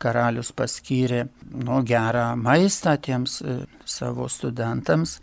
Karalius 0.00 0.54
paskyrė 0.56 1.26
nu, 1.60 1.82
gerą 1.84 2.30
maistą 2.40 2.94
tiems 2.96 3.40
e, 3.44 3.58
savo 3.84 4.30
studentams, 4.32 5.18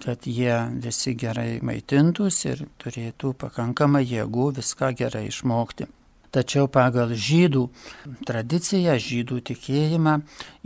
kad 0.00 0.24
jie 0.24 0.56
visi 0.80 1.12
gerai 1.20 1.58
maitintųsi 1.60 2.48
ir 2.54 2.64
turėtų 2.80 3.34
pakankamą 3.44 4.00
jėgų 4.00 4.46
viską 4.62 4.94
gerai 4.96 5.26
išmokti. 5.28 5.90
Tačiau 6.30 6.68
pagal 6.70 7.10
žydų 7.18 7.64
tradiciją, 8.26 8.94
žydų 9.02 9.40
tikėjimą 9.48 10.12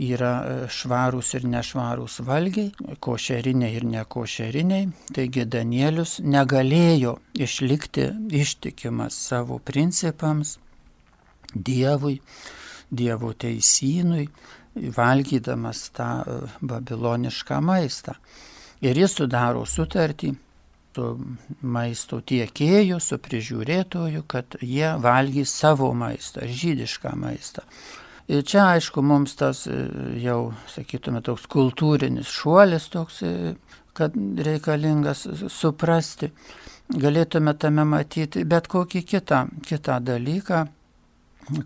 yra 0.05 0.33
e, 0.37 0.57
švarūs 0.69 1.31
ir 1.39 1.47
nešvarūs 1.49 2.19
valgiai, 2.27 2.69
košeriniai 3.01 3.71
ir 3.79 3.87
nekošeriniai. 3.89 4.91
Taigi 5.15 5.47
Danielius 5.49 6.19
negalėjo 6.21 7.15
išlikti 7.33 8.11
ištikimas 8.43 9.17
savo 9.31 9.57
principams, 9.57 10.59
Dievui, 11.55 12.19
Dievo 12.91 13.31
teisynui, 13.33 14.27
valgydamas 14.75 15.87
tą 15.97 16.11
e, 16.21 16.39
babilonišką 16.61 17.61
maistą. 17.65 18.19
Ir 18.85 19.01
jis 19.01 19.17
sudaro 19.17 19.65
sutartį 19.65 20.35
su 20.95 21.11
maisto 21.61 22.21
tiekėju, 22.21 22.99
su 23.03 23.19
prižiūrėtoju, 23.21 24.23
kad 24.31 24.57
jie 24.61 24.93
valgys 25.03 25.53
savo 25.53 25.91
maistą, 25.97 26.47
žydišką 26.47 27.15
maistą. 27.19 27.65
Ir 28.31 28.41
čia, 28.47 28.71
aišku, 28.73 29.03
mums 29.05 29.35
tas 29.37 29.65
e, 29.69 29.75
jau, 30.23 30.55
sakytume, 30.73 31.21
toks 31.25 31.45
kultūrinis 31.51 32.31
šuolis 32.33 32.87
toks, 32.93 33.19
e, 33.21 33.53
kad 33.95 34.15
reikalingas 34.47 35.27
suprasti. 35.53 36.31
Galėtume 36.89 37.53
tame 37.57 37.85
matyti 37.89 38.43
bet 38.45 38.67
kokį 38.69 39.03
kitą, 39.09 39.43
kitą 39.65 39.99
dalyką, 40.05 40.63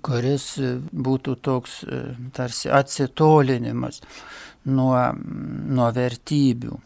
kuris 0.03 0.51
būtų 0.91 1.37
toks 1.47 1.79
e, 1.83 2.03
tarsi 2.35 2.71
atsitolinimas 2.75 4.03
nuo, 4.67 4.99
nuo 5.15 5.89
vertybių 5.95 6.79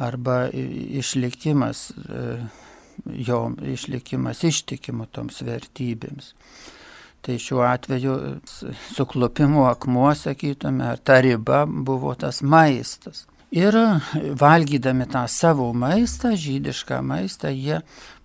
arba 0.00 0.48
išlikimas, 0.52 1.90
e, 1.90 2.26
jo 3.28 3.40
išlikimas 3.74 4.44
ištikimu 4.48 5.06
toms 5.12 5.42
vertybėms. 5.44 6.32
Tai 7.20 7.36
šiuo 7.38 7.60
atveju 7.68 8.14
suklupimo 8.94 9.66
akmuo, 9.68 10.14
sakytume, 10.16 10.86
ar 10.94 11.02
ta 11.04 11.20
riba 11.20 11.66
buvo 11.68 12.14
tas 12.16 12.40
maistas. 12.40 13.26
Ir 13.50 13.74
valgydami 14.38 15.08
tą 15.10 15.24
savo 15.28 15.72
maistą, 15.74 16.32
žydišką 16.38 17.00
maistą, 17.02 17.50
jie 17.50 17.80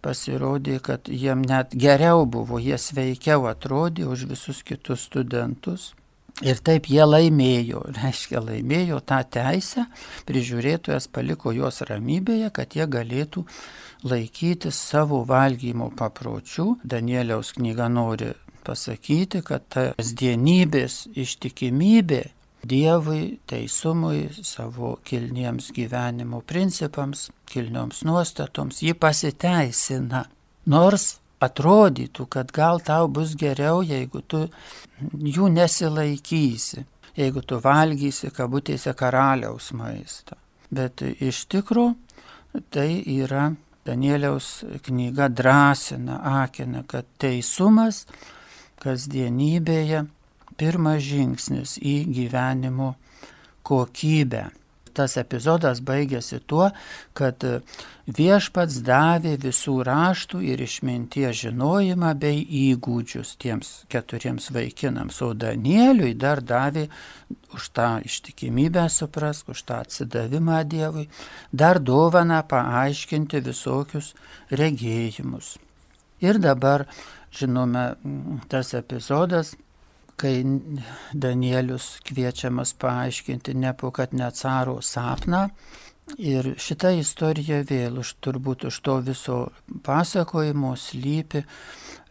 pasirodė, 0.05 0.77
kad 0.85 1.09
jiem 1.09 1.41
net 1.41 1.73
geriau 1.73 2.27
buvo, 2.29 2.59
jie 2.61 2.77
sveikiau 2.77 3.47
atrodė 3.49 4.05
už 4.05 4.27
visus 4.29 4.61
kitus 4.63 5.07
studentus. 5.09 5.95
Ir 6.43 6.59
taip 6.59 6.89
jie 6.91 7.03
laimėjo, 7.07 7.85
reiškia 7.99 8.41
laimėjo 8.43 8.99
tą 9.07 9.21
teisę, 9.37 9.85
prižiūrėtojas 10.27 11.07
paliko 11.07 11.53
juos 11.55 11.79
ramybėje, 11.87 12.51
kad 12.55 12.75
jie 12.75 12.87
galėtų 12.91 13.45
laikytis 14.03 14.75
savo 14.75 15.23
valgymo 15.27 15.91
papročių. 15.95 16.81
Danieliaus 16.83 17.53
knyga 17.55 17.87
nori 17.87 18.33
pasakyti, 18.65 19.45
kad 19.45 19.67
tas 19.71 20.15
dienybės 20.17 21.05
ištikimybė 21.15 22.23
Dievui, 22.65 23.37
teisumui, 23.45 24.23
savo 24.41 24.95
kilniems 25.05 25.67
gyvenimo 25.75 26.39
principams, 26.41 27.27
kilnioms 27.45 27.99
nuostatoms, 28.07 28.79
ji 28.81 28.95
pasiteisina. 28.97 30.23
Nors 30.73 31.19
atrodytų, 31.45 32.27
kad 32.31 32.51
gal 32.55 32.81
tau 32.83 33.07
bus 33.11 33.35
geriau, 33.39 33.83
jeigu 33.85 34.21
tu 34.21 34.45
jų 35.35 35.49
nesilaikysi, 35.53 36.85
jeigu 37.17 37.43
tu 37.45 37.59
valgysi 37.63 38.31
kabutėse 38.35 38.93
karaliaus 38.97 39.71
maistą. 39.77 40.39
Bet 40.73 41.03
iš 41.05 41.45
tikrųjų 41.51 42.63
tai 42.73 42.89
yra 43.17 43.51
Danieliaus 43.85 44.63
knyga 44.81 45.27
drąsina, 45.29 46.17
akina, 46.41 46.81
kad 46.89 47.05
teisumas 47.21 48.05
kasdienybėje 48.81 50.05
pirmas 50.57 51.03
žingsnis 51.05 51.75
į 51.77 51.95
gyvenimo 52.15 52.95
kokybę 53.65 54.47
tas 54.95 55.17
epizodas 55.19 55.81
baigėsi 55.85 56.39
tuo, 56.47 56.69
kad 57.17 57.43
viešpats 58.05 58.79
davė 58.85 59.35
visų 59.41 59.75
raštų 59.87 60.41
ir 60.51 60.63
išminties 60.65 61.41
žinojimą 61.43 62.13
bei 62.21 62.43
įgūdžius 62.69 63.35
tiems 63.41 63.73
keturiems 63.91 64.51
vaikinams, 64.55 65.21
o 65.25 65.33
Danieliui 65.33 66.13
dar 66.15 66.41
davė 66.41 66.87
už 67.55 67.69
tą 67.75 67.89
ištikimybę 68.05 68.87
suprask, 68.89 69.49
už 69.49 69.65
tą 69.67 69.81
atsidavimą 69.83 70.63
Dievui, 70.69 71.09
dar 71.51 71.79
dovana 71.79 72.41
paaiškinti 72.47 73.43
visokius 73.45 74.13
regėjimus. 74.51 75.55
Ir 76.23 76.39
dabar, 76.39 76.85
žinome, 77.35 77.95
tas 78.47 78.73
epizodas 78.77 79.55
kai 80.15 80.43
Danielius 81.13 81.99
kviečiamas 82.07 82.73
paaiškinti 82.79 83.53
Nepukadnecaro 83.53 84.81
sapną. 84.81 85.49
Ir 86.21 86.51
šita 86.61 86.91
istorija 86.99 87.63
vėl 87.65 87.97
už 88.03 88.15
turbūt 88.21 88.67
už 88.69 88.75
to 88.85 88.99
viso 89.07 89.37
pasakojimo 89.83 90.75
slypi 90.77 91.41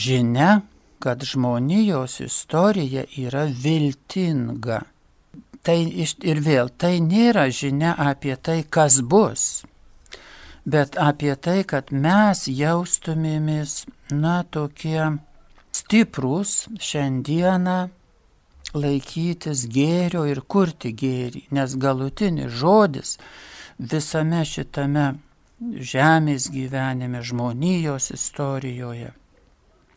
žinia, 0.02 0.64
kad 0.98 1.22
žmonijos 1.22 2.18
istorija 2.24 3.04
yra 3.16 3.44
viltinga. 3.46 4.80
Tai 5.64 5.76
ir 6.30 6.40
vėl, 6.44 6.68
tai 6.76 6.98
nėra 7.00 7.46
žinia 7.48 7.94
apie 8.10 8.34
tai, 8.36 8.64
kas 8.68 8.98
bus, 9.00 9.62
bet 10.66 10.98
apie 11.00 11.32
tai, 11.36 11.62
kad 11.64 11.92
mes 11.92 12.44
jaustumėmės, 12.48 13.84
na, 14.12 14.42
tokie 14.44 14.98
stiprus 15.74 16.64
šiandieną 16.82 17.78
laikytis 18.74 19.66
gėrio 19.70 20.24
ir 20.30 20.40
kurti 20.50 20.92
gėrį, 20.96 21.46
nes 21.54 21.76
galutinis 21.78 22.54
žodis 22.60 23.18
visame 23.78 24.42
šitame 24.46 25.12
žemės 25.60 26.48
gyvenime, 26.52 27.20
žmonijos 27.22 28.10
istorijoje, 28.14 29.12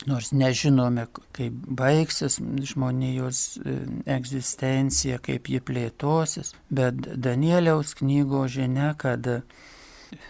nors 0.08 0.30
nežinome, 0.32 1.08
kaip 1.36 1.56
baigsis 1.80 2.38
žmonijos 2.72 3.42
e, 3.58 3.78
egzistencija, 4.18 5.18
kaip 5.24 5.50
ji 5.50 5.62
plėtosis, 5.66 6.54
bet 6.70 7.02
Danieliaus 7.18 7.96
knygo 7.98 8.46
žinia, 8.52 8.94
kad 9.00 9.26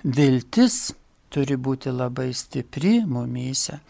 viltis 0.04 0.80
turi 1.30 1.58
būti 1.60 1.92
labai 1.92 2.32
stipri 2.34 3.02
mumyse, 3.06 3.82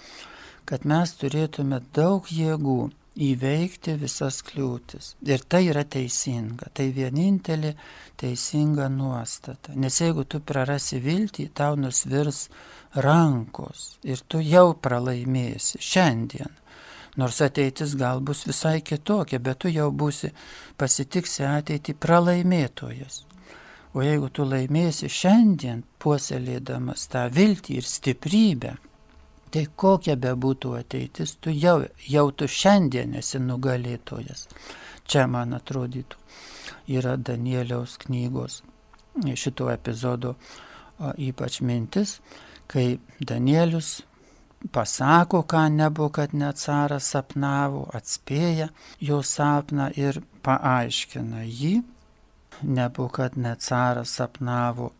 kad 0.67 0.85
mes 0.85 1.13
turėtume 1.15 1.79
daug 1.95 2.27
jėgų 2.27 2.79
įveikti 3.17 3.95
visas 3.97 4.41
kliūtis. 4.45 5.13
Ir 5.25 5.43
tai 5.49 5.63
yra 5.71 5.83
teisinga, 5.87 6.69
tai 6.75 6.89
vienintelė 6.93 7.73
teisinga 8.19 8.89
nuostata. 8.93 9.73
Nes 9.75 9.97
jeigu 10.01 10.27
tu 10.29 10.41
prarasi 10.43 10.99
viltį, 11.01 11.49
tau 11.57 11.77
nusvirs 11.79 12.47
rankos 12.93 13.97
ir 14.05 14.21
tu 14.27 14.41
jau 14.43 14.73
pralaimėsi 14.81 15.81
šiandien. 15.81 16.51
Nors 17.17 17.39
ateitis 17.41 17.95
gal 17.97 18.19
bus 18.21 18.43
visai 18.45 18.81
kitokia, 18.85 19.39
bet 19.41 19.63
tu 19.63 19.71
jau 19.73 19.87
būsi 19.89 20.29
pasitiksi 20.77 21.47
ateitį 21.47 21.95
pralaimėtojas. 21.97 23.23
O 23.97 24.03
jeigu 24.05 24.29
tu 24.29 24.45
laimėsi 24.45 25.09
šiandien, 25.09 25.81
puoselėdamas 25.97 27.07
tą 27.09 27.23
viltį 27.33 27.79
ir 27.79 27.87
stiprybę, 27.89 28.75
Tai 29.57 29.63
kokia 29.73 30.13
be 30.21 30.35
būtų 30.37 30.75
ateitis, 30.77 31.31
tu 31.41 31.49
jau, 31.49 31.79
jau 32.05 32.27
tu 32.37 32.45
šiandien 32.45 33.15
esi 33.17 33.39
nugalėtojas. 33.41 34.43
Čia 35.09 35.23
man 35.25 35.55
atrodytų 35.57 36.19
yra 36.93 37.15
Danieliaus 37.17 37.95
knygos 38.03 38.59
šito 39.33 39.71
epizodo 39.73 40.35
ypač 41.17 41.57
mintis, 41.65 42.19
kai 42.69 42.99
Danielius 43.17 44.03
pasako, 44.69 45.41
ką 45.49 45.63
nebuvo, 45.73 46.11
kad 46.19 46.37
net 46.37 46.61
caras 46.61 47.09
sapnavo, 47.15 47.87
atspėja 47.97 48.69
jo 49.01 49.23
sapną 49.25 49.89
ir 49.97 50.21
paaiškina 50.45 51.47
jį. 51.49 51.81
Nebuvo, 52.61 53.09
kad 53.09 53.41
net 53.41 53.65
caras 53.65 54.13
sapnavo 54.21 54.91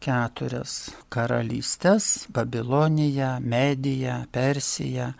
keturias 0.00 0.90
karalystės- 1.12 2.06
Babiloniją, 2.36 3.38
Mediją, 3.40 4.24
Persiją 4.32 5.12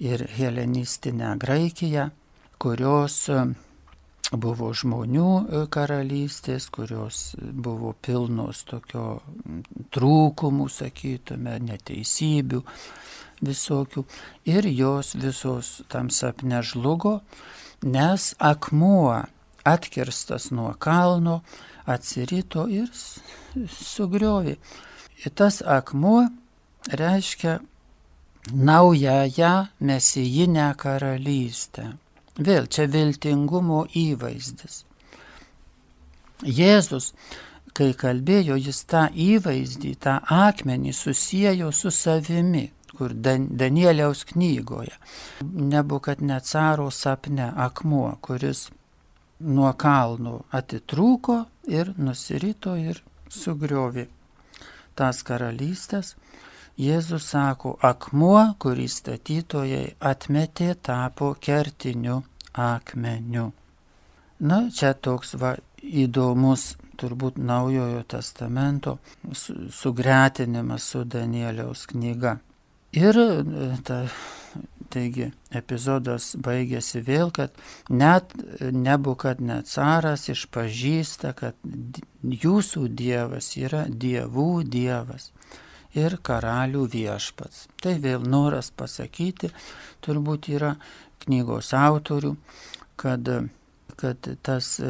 ir 0.00 0.26
Helenistinę 0.36 1.36
Graikiją, 1.38 2.10
kurios 2.58 3.28
e, 3.28 3.44
buvo 4.32 4.72
žmonių 4.74 5.28
e, 5.28 5.62
karalystės, 5.70 6.68
kurios 6.72 7.34
buvo 7.38 7.94
pilnos 8.02 8.64
tokio 8.64 9.20
trūkumų, 9.94 10.68
sakytume, 10.70 11.58
neteisybių 11.68 12.62
visokių. 13.42 14.04
Ir 14.48 14.66
jos 14.70 15.14
visos 15.18 15.82
tam 15.92 16.10
sapne 16.10 16.62
žlugo, 16.62 17.20
nes 17.82 18.32
akmuo 18.38 19.22
atkirstas 19.64 20.50
nuo 20.50 20.72
kalno 20.78 21.42
atsirito 21.86 22.66
ir 22.70 22.88
sugriovė. 23.70 24.56
Ir 25.22 25.34
tas 25.38 25.60
akmuo 25.62 26.26
reiškia 26.88 27.60
naująją 28.52 29.52
mesijinę 29.80 30.74
karalystę. 30.76 31.92
Vėl 32.38 32.66
čia 32.66 32.88
viltingumo 32.88 33.84
įvaizdis. 33.94 34.82
Jėzus, 36.42 37.12
kai 37.76 37.92
kalbėjo, 37.94 38.56
jis 38.56 38.84
tą 38.88 39.06
įvaizdį, 39.14 39.92
tą 40.00 40.16
akmenį 40.26 40.94
susijęjo 40.96 41.70
su 41.72 41.92
savimi, 41.92 42.70
kur 42.96 43.14
Dan 43.14 43.46
Danieliaus 43.56 44.24
knygoje. 44.32 44.96
Nebu, 45.44 46.00
kad 46.00 46.22
ne 46.22 46.40
caro 46.40 46.90
sapne 46.90 47.52
akmuo, 47.56 48.16
kuris 48.20 48.70
nuo 49.40 49.72
kalnų 49.72 50.40
atitrūko 50.52 51.38
ir 51.68 51.92
nusirito 51.98 52.74
ir 52.76 53.02
sugriovė 53.32 54.08
tas 54.98 55.22
karalystės. 55.26 56.14
Jėzus 56.80 57.26
sako, 57.34 57.74
akmuo, 57.84 58.54
kurį 58.62 58.86
statytojai 58.88 59.84
atmetė, 60.00 60.72
tapo 60.80 61.34
kertiniu 61.40 62.22
akmeniu. 62.56 63.50
Na, 64.42 64.64
čia 64.74 64.94
toks 64.94 65.36
va 65.38 65.54
įdomus 65.82 66.72
turbūt 66.98 67.38
naujojo 67.38 68.02
testamento 68.08 68.96
sugretinimas 69.34 70.88
su 70.94 71.04
Danieliaus 71.04 71.84
knyga. 71.92 72.38
Ir 72.92 73.16
ta 73.86 74.02
Taigi 74.92 75.30
epizodas 75.56 76.32
baigėsi 76.44 77.00
vėl, 77.06 77.30
kad 77.32 77.54
net 77.88 78.34
nebukad 78.60 79.40
net 79.40 79.70
caras 79.70 80.26
išpažįsta, 80.32 81.32
kad 81.38 81.56
jūsų 82.22 82.88
dievas 82.92 83.54
yra 83.56 83.86
dievų 83.88 84.50
dievas 84.68 85.30
ir 85.96 86.18
karalių 86.24 86.84
viešpats. 86.92 87.66
Tai 87.80 87.96
vėl 88.04 88.28
noras 88.28 88.68
pasakyti, 88.76 89.52
turbūt 90.04 90.50
yra 90.52 90.74
knygos 91.24 91.72
autorių, 91.78 92.36
kad 93.00 93.28
kad 94.02 94.26
tas 94.42 94.80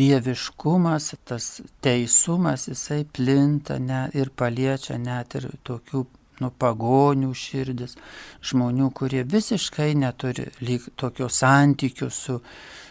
dieviškumas, 0.00 1.14
tas 1.28 1.60
teisumas, 1.84 2.68
jisai 2.70 3.02
plinta 3.04 3.76
ne, 3.82 4.06
ir 4.14 4.30
paliečia 4.30 4.96
net 5.02 5.34
ir 5.36 5.50
tokių 5.66 6.06
nu, 6.40 6.50
pagonių 6.50 7.32
širdis, 7.36 7.96
žmonių, 8.44 8.88
kurie 8.96 9.24
visiškai 9.28 9.92
neturi 9.98 10.48
lyg 10.64 10.88
tokio 10.96 11.28
santykių 11.28 12.08
su, 12.10 12.38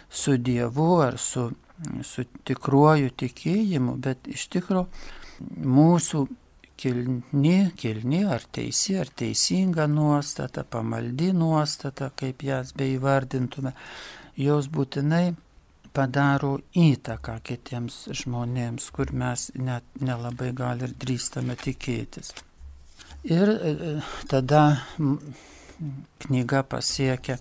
su 0.08 0.36
Dievu 0.38 0.92
ar 1.02 1.18
su, 1.18 1.48
su 2.06 2.24
tikruoju 2.46 3.10
tikėjimu, 3.24 3.96
bet 4.02 4.30
iš 4.30 4.46
tikrųjų 4.54 4.86
mūsų 5.66 6.26
kilni, 6.82 7.72
kilni 7.78 8.24
ar 8.26 8.42
teisi, 8.50 8.96
ar 8.98 9.10
teisinga 9.22 9.86
nuostata, 9.86 10.64
pamaldi 10.64 11.32
nuostata, 11.36 12.10
kaip 12.16 12.42
jas 12.46 12.72
beivardintume, 12.78 13.74
jos 14.38 14.68
būtinai 14.72 15.32
padaro 15.92 16.56
įtaką 16.78 17.36
kitiems 17.44 17.98
žmonėms, 18.22 18.88
kur 18.96 19.12
mes 19.12 19.50
net 19.54 19.84
nelabai 20.00 20.52
gal 20.56 20.82
ir 20.86 20.96
drįstame 21.04 21.58
tikėtis. 21.60 22.32
Ir 23.24 23.48
e, 23.48 23.70
e, 23.70 24.02
tada 24.26 24.82
knyga 26.18 26.62
pasiekia 26.62 27.36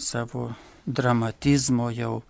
savo 0.00 0.46
dramatizmo 0.86 1.90
jau 1.92 2.22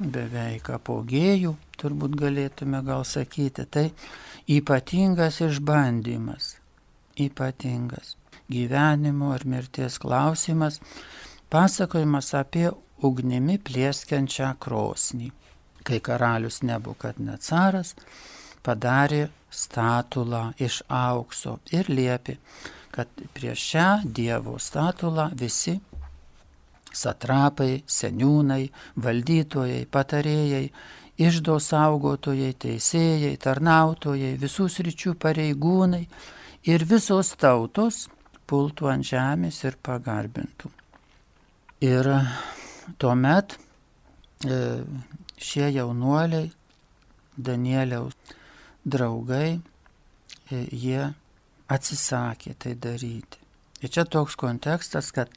beveik 0.00 0.70
apogėjų, 0.72 1.52
turbūt 1.76 2.16
galėtume 2.16 2.80
gal 2.84 3.04
sakyti. 3.04 3.66
Tai 3.68 3.90
ypatingas 4.48 5.42
išbandymas, 5.44 6.54
ypatingas 7.20 8.16
gyvenimo 8.48 9.34
ar 9.34 9.44
mirties 9.44 9.98
klausimas, 10.00 10.80
pasakojimas 11.52 12.32
apie 12.38 12.70
ugnimi 13.04 13.58
plieskiančią 13.60 14.54
krosnį. 14.62 15.32
Kai 15.86 16.00
karalius 16.00 16.62
nebukat 16.64 17.20
necaras, 17.20 17.92
padarė 18.64 19.28
statulą 19.56 20.50
iš 20.60 20.82
aukso 20.92 21.58
ir 21.72 21.88
liepė, 21.88 22.36
kad 22.92 23.10
prieš 23.36 23.64
šią 23.72 23.88
Dievo 24.16 24.56
statulą 24.60 25.30
visi 25.36 25.78
satrapai, 26.96 27.82
seniūnai, 27.86 28.62
valdytojai, 29.04 29.82
patarėjai, 29.92 30.64
išdo 31.20 31.58
saugotojai, 31.60 32.52
teisėjai, 32.60 33.34
tarnautojai, 33.40 34.34
visų 34.40 34.68
sričių 34.72 35.14
pareigūnai 35.20 36.04
ir 36.72 36.84
visos 36.88 37.34
tautos 37.40 38.06
pultų 38.48 38.90
ant 38.92 39.06
žemės 39.06 39.62
ir 39.64 39.76
pagarbintų. 39.84 40.70
Ir 41.84 42.08
tuomet 43.00 43.56
e, 43.56 44.60
šie 45.36 45.68
jaunuoliai 45.76 46.48
Danieliaus 47.36 48.16
draugai, 48.86 49.58
e, 50.50 50.62
jie 50.70 51.12
atsisakė 51.66 52.54
tai 52.58 52.74
daryti. 52.78 53.42
Ir 53.82 53.92
čia 53.92 54.06
toks 54.08 54.38
kontekstas, 54.40 55.10
kad 55.12 55.32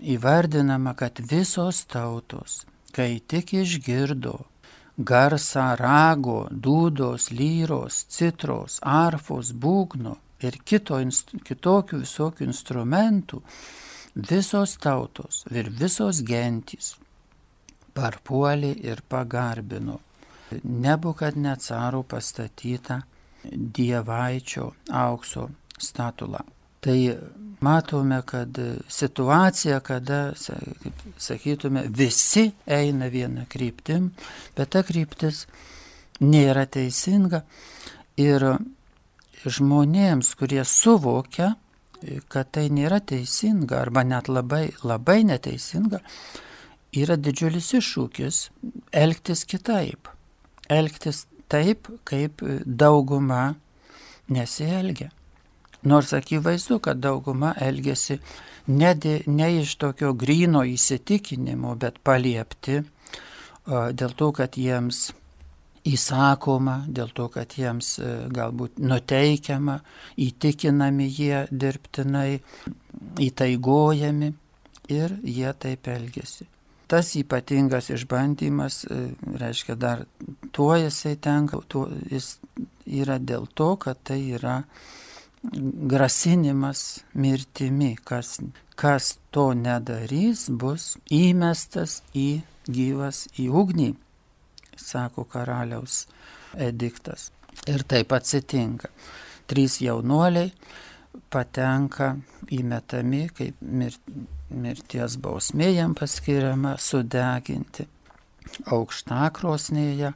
įvardinama, 0.00 0.94
kad 0.96 1.20
visos 1.20 1.84
tautos, 1.90 2.62
kai 2.96 3.18
tik 3.20 3.52
išgirdo 3.60 4.38
garsą 4.96 5.74
rago, 5.76 6.46
dūdos, 6.50 7.28
lyros, 7.30 8.04
citros, 8.08 8.78
arfos, 8.80 9.52
būgno 9.52 10.16
ir 10.40 10.56
kito, 10.64 11.00
kitokių 11.44 12.00
visokių 12.04 12.46
instrumentų, 12.46 13.42
visos 14.16 14.78
tautos 14.80 15.44
ir 15.52 15.68
visos 15.68 16.22
gentys 16.24 16.94
parpuolė 17.96 18.72
ir 18.84 19.02
pagarbino 19.08 20.00
Nebukad 20.62 21.36
necaro 21.36 22.02
pastatytą 22.02 23.00
dievaičio 23.52 24.70
aukso 24.90 25.48
statulą. 25.78 26.38
Tai 26.80 27.16
matome, 27.60 28.22
kad 28.22 28.58
situacija, 28.88 29.80
kada, 29.80 30.32
kaip 30.82 31.02
sakytume, 31.18 31.84
visi 31.88 32.50
eina 32.66 33.08
vieną 33.10 33.46
kryptim, 33.48 34.10
bet 34.56 34.70
ta 34.74 34.82
kryptis 34.86 35.46
nėra 36.20 36.66
teisinga 36.66 37.42
ir 38.20 38.46
žmonėms, 39.46 40.34
kurie 40.38 40.64
suvokia, 40.64 41.54
kad 42.28 42.52
tai 42.52 42.68
nėra 42.70 43.00
teisinga 43.00 43.80
arba 43.80 44.04
net 44.04 44.28
labai, 44.28 44.68
labai 44.84 45.22
neteisinga, 45.26 46.00
yra 46.96 47.16
didžiulis 47.16 47.72
iššūkis 47.80 48.42
elgtis 48.94 49.44
kitaip 49.48 50.15
elgtis 50.68 51.26
taip, 51.48 51.88
kaip 52.04 52.42
dauguma 52.66 53.54
nesielgia. 54.28 55.10
Nors 55.86 56.12
akivaizdu, 56.16 56.80
kad 56.82 56.98
dauguma 56.98 57.52
elgesi 57.62 58.18
ne, 58.66 58.94
ne 59.26 59.50
iš 59.60 59.76
tokio 59.78 60.12
grino 60.18 60.64
įsitikinimo, 60.66 61.76
bet 61.78 62.00
paliepti 62.02 62.80
dėl 63.66 64.16
to, 64.18 64.32
kad 64.34 64.58
jiems 64.58 65.10
įsakoma, 65.86 66.80
dėl 66.90 67.12
to, 67.14 67.28
kad 67.30 67.54
jiems 67.54 67.92
e, 68.02 68.10
galbūt 68.34 68.80
nuteikiama, 68.82 69.78
įtikinami 70.18 71.06
jie 71.06 71.44
dirbtinai, 71.50 72.40
įtaigojami 73.22 74.32
ir 74.90 75.16
jie 75.22 75.54
taip 75.62 75.86
elgesi 75.94 76.48
tas 76.86 77.14
ypatingas 77.18 77.90
išbandymas, 77.90 78.84
e, 78.84 78.98
reiškia, 79.38 79.74
dar 79.74 80.04
tuo 80.52 80.76
jisai 80.76 81.16
tenka, 81.16 81.60
tuo 81.68 81.88
jis 82.10 82.36
yra 82.86 83.18
dėl 83.18 83.48
to, 83.54 83.74
kad 83.76 84.00
tai 84.06 84.20
yra 84.38 84.60
grasinimas 85.92 87.02
mirtimi, 87.14 87.94
kas, 88.04 88.38
kas 88.74 89.16
to 89.30 89.52
nedarys, 89.54 90.46
bus 90.50 90.96
įmestas 91.12 92.00
į 92.14 92.42
gyvas 92.66 93.26
į 93.38 93.48
ugnį, 93.50 93.92
sako 94.76 95.26
karaliaus 95.30 96.04
ediktas. 96.54 97.30
Ir 97.66 97.86
taip 97.88 98.12
atsitinka. 98.12 98.90
Trys 99.46 99.78
jaunuoliai 99.80 100.50
patenka 101.30 102.16
įmetami 102.52 103.26
kaip 103.34 103.62
mirti 103.62 104.26
mirties 104.50 105.16
bausmė 105.22 105.72
jam 105.74 105.94
paskiriama 105.98 106.76
sudeginti 106.78 107.86
aukštakrosnėje, 108.70 110.12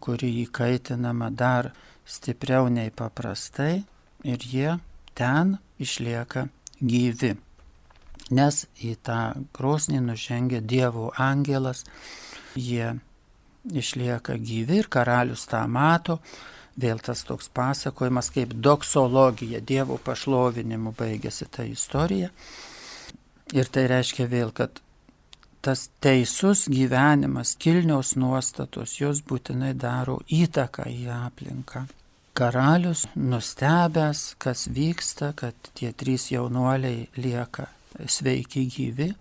kuri 0.00 0.30
įkaitinama 0.44 1.30
dar 1.32 1.70
stipriau 2.04 2.68
nei 2.72 2.90
paprastai 2.90 3.84
ir 4.24 4.44
jie 4.52 4.76
ten 5.16 5.56
išlieka 5.80 6.48
gyvi. 6.80 7.34
Nes 8.34 8.64
į 8.80 8.94
tą 9.04 9.20
krosnį 9.52 10.00
nužengia 10.00 10.62
Dievo 10.64 11.10
angelas, 11.20 11.84
jie 12.56 12.94
išlieka 13.68 14.38
gyvi 14.40 14.80
ir 14.80 14.88
karalius 14.88 15.44
tą 15.48 15.64
mato, 15.68 16.18
vėl 16.80 17.00
tas 17.04 17.22
toks 17.28 17.50
pasakojimas 17.52 18.30
kaip 18.34 18.54
doksologija, 18.56 19.60
Dievo 19.60 19.98
pašlovinimu 20.00 20.94
baigėsi 20.96 21.48
ta 21.50 21.66
istorija. 21.68 22.32
Ir 23.52 23.68
tai 23.68 23.84
reiškia 23.90 24.24
vėl, 24.30 24.54
kad 24.56 24.80
tas 25.64 25.88
teisus 26.00 26.66
gyvenimas, 26.68 27.54
kilnios 27.60 28.14
nuostatos, 28.20 28.98
jos 29.00 29.20
būtinai 29.24 29.72
daro 29.76 30.18
įtaką 30.28 30.88
į 30.88 31.04
aplinką. 31.12 31.86
Karalius 32.34 33.04
nustebęs, 33.14 34.34
kas 34.42 34.66
vyksta, 34.74 35.32
kad 35.38 35.54
tie 35.78 35.92
trys 35.92 36.30
jaunuoliai 36.32 37.06
lieka 37.16 37.68
sveiki 38.10 38.64
gyvi, 38.74 39.12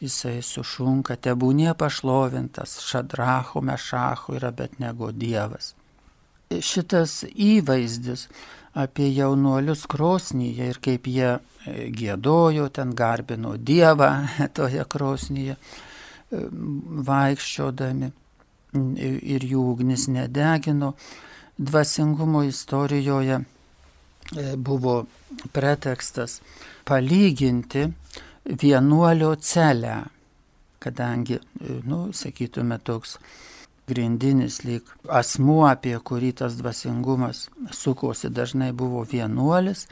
jisai 0.00 0.40
sušunka, 0.42 1.16
tebūnie 1.16 1.72
pašlovintas, 1.78 2.80
šadracho, 2.84 3.62
mešacho 3.62 4.34
yra 4.40 4.50
bet 4.56 4.80
negu 4.82 5.12
Dievas. 5.12 5.74
Šitas 6.50 7.20
įvaizdis 7.30 8.26
apie 8.74 9.14
jaunuolius 9.14 9.86
krosnyje 9.86 10.68
ir 10.70 10.78
kaip 10.82 11.08
jie 11.10 11.30
e, 11.34 11.40
gėdojo, 11.90 12.68
ten 12.70 12.94
garbino 12.94 13.56
Dievą 13.56 14.10
toje 14.56 14.84
krosnyje 14.88 15.56
e, 15.56 16.44
vaikščiodami 17.10 18.12
ir 19.34 19.44
jų 19.50 19.64
ugnis 19.72 20.06
nedegino. 20.08 20.94
Dvasingumo 21.58 22.44
istorijoje 22.46 23.40
e, 23.40 23.44
buvo 24.56 25.02
pretekstas 25.52 26.38
palyginti 26.86 27.88
vienuolio 28.62 29.34
celę, 29.36 29.96
kadangi, 30.80 31.36
nu, 31.84 32.06
sakytume, 32.16 32.78
toks 32.82 33.18
grindinis 33.90 34.60
lyg 34.66 34.86
asmuo, 35.20 35.64
apie 35.68 35.96
kurį 35.98 36.32
tas 36.42 36.56
dvasingumas 36.60 37.48
sukosi, 37.74 38.30
dažnai 38.30 38.70
buvo 38.72 39.04
vienuolis. 39.10 39.86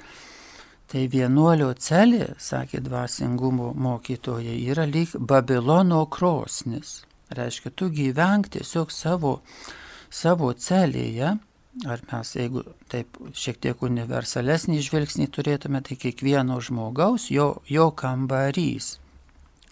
Tai 0.88 1.02
vienuolio 1.12 1.74
celė, 1.76 2.30
sakė 2.40 2.80
dvasingumo 2.80 3.74
mokytojai, 3.76 4.56
yra 4.72 4.86
lyg 4.88 5.12
Babilono 5.20 6.06
krosnis. 6.08 7.02
Reiškia, 7.36 7.74
tu 7.76 7.90
gyvenk 7.92 8.48
tiesiog 8.54 8.94
savo, 8.94 9.34
savo 10.08 10.54
celėje 10.56 11.34
Ar 11.86 12.00
mes, 12.10 12.30
jeigu 12.34 12.64
taip 12.90 13.18
šiek 13.38 13.60
tiek 13.62 13.82
universalesnį 13.86 14.80
žvilgsnį 14.82 15.28
turėtume, 15.30 15.78
tai 15.86 15.94
kiekvieno 16.00 16.56
žmogaus, 16.64 17.28
jo, 17.30 17.60
jo 17.70 17.90
kambarys, 17.94 18.96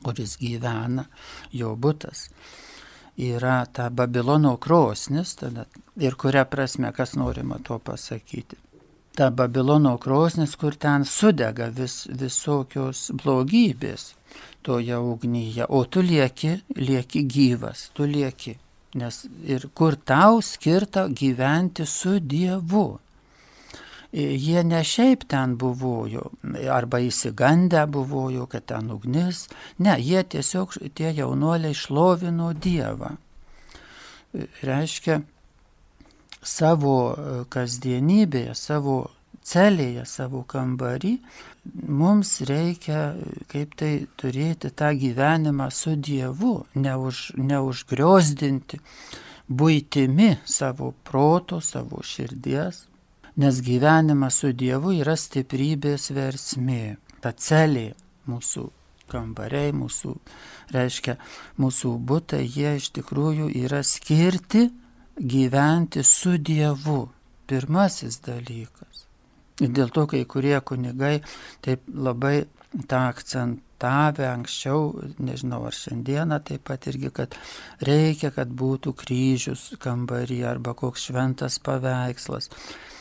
kuris 0.05 0.37
gyvena, 0.39 1.09
jo 1.51 1.73
būtas, 1.75 2.29
yra 3.19 3.65
ta 3.73 3.89
Babilono 3.91 4.57
krosnis, 4.57 5.35
tada, 5.41 5.65
ir 5.97 6.15
kuria 6.15 6.45
prasme, 6.45 6.93
kas 6.93 7.15
norima 7.17 7.59
to 7.63 7.79
pasakyti. 7.79 8.57
Ta 9.17 9.31
Babilono 9.31 9.97
krosnis, 9.99 10.57
kur 10.57 10.77
ten 10.77 11.05
sudega 11.05 11.71
vis, 11.73 12.05
visokios 12.11 13.11
blogybės 13.23 14.13
toje 14.63 14.99
ugnyje, 14.99 15.65
o 15.69 15.85
tu 15.85 16.03
lieki, 16.03 16.59
lieki 16.77 17.25
gyvas, 17.25 17.89
tu 17.95 18.05
lieki 18.05 18.59
nes 18.97 19.17
ir 19.45 19.69
kur 19.75 19.97
tau 19.97 20.41
skirta 20.43 21.07
gyventi 21.09 21.87
su 21.87 22.19
Dievu. 22.21 22.99
E, 24.17 24.23
jie 24.41 24.63
ne 24.65 24.81
šiaip 24.85 25.27
ten 25.29 25.59
buvojo, 25.61 26.31
arba 26.73 27.03
įsigandę 27.05 27.83
buvojo, 27.93 28.47
kad 28.49 28.65
ten 28.73 28.89
ugnis. 28.95 29.43
Ne, 29.85 29.99
jie 30.01 30.23
tiesiog, 30.25 30.79
tie 30.97 31.11
jaunuoliai 31.19 31.77
šlovino 31.77 32.55
Dievą. 32.57 33.11
E, 34.33 34.47
reiškia, 34.65 35.21
savo 36.41 36.97
e, 37.13 37.37
kasdienybėje, 37.53 38.57
savo 38.57 38.97
celėje, 39.45 40.07
savo 40.09 40.47
kambarį, 40.49 41.13
mums 42.01 42.39
reikia 42.49 43.13
kaip 43.53 43.77
tai 43.77 43.93
turėti 44.17 44.73
tą 44.73 44.95
gyvenimą 44.97 45.69
su 45.69 45.93
Dievu, 46.09 46.57
neuž, 46.75 47.35
neužgriozdinti 47.37 48.81
būtimi 49.47 50.37
savo 50.49 50.95
proto, 51.05 51.61
savo 51.61 52.01
širdies, 52.03 52.87
nes 53.37 53.61
gyvenimas 53.63 54.41
su 54.41 54.53
Dievu 54.53 54.95
yra 54.97 55.17
stiprybės 55.19 56.11
versmė, 56.17 56.97
ta 57.21 57.33
celė 57.33 57.91
mūsų 58.31 58.65
kambariai, 59.11 59.75
mūsų, 59.77 60.15
reiškia, 60.75 61.17
mūsų 61.63 61.93
būtai, 62.09 62.43
jie 62.45 62.77
iš 62.81 62.91
tikrųjų 62.97 63.51
yra 63.65 63.83
skirti 63.87 64.67
gyventi 65.17 66.05
su 66.05 66.37
Dievu. 66.39 67.07
Pirmasis 67.47 68.19
dalykas. 68.27 69.05
Ir 69.63 69.71
dėl 69.71 69.93
to 69.95 70.03
kai 70.11 70.25
kurie 70.27 70.57
kunigai 70.67 71.21
taip 71.63 71.85
labai 71.87 72.49
tą 72.91 73.05
akcentavę 73.77 74.29
anksčiau, 74.33 74.95
nežinau 75.19 75.67
ar 75.67 75.73
šiandieną 75.73 76.41
taip 76.45 76.65
pat 76.65 76.87
irgi, 76.87 77.11
kad 77.13 77.35
reikia, 77.81 78.31
kad 78.31 78.49
būtų 78.49 78.95
kryžius 78.95 79.77
kambarį 79.79 80.45
arba 80.45 80.75
koks 80.75 81.11
šventas 81.11 81.59
paveikslas. 81.59 82.49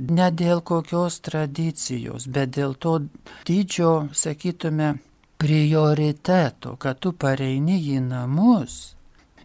Ne 0.02 0.32
dėl 0.32 0.62
kokios 0.62 1.22
tradicijos, 1.22 2.28
bet 2.28 2.52
dėl 2.58 2.76
to 2.76 3.08
didžio, 3.46 4.10
sakytume, 4.14 5.00
prioriteto, 5.38 6.78
kad 6.78 7.00
tu 7.00 7.14
pareini 7.14 7.80
į 7.96 8.02
namus, 8.02 8.96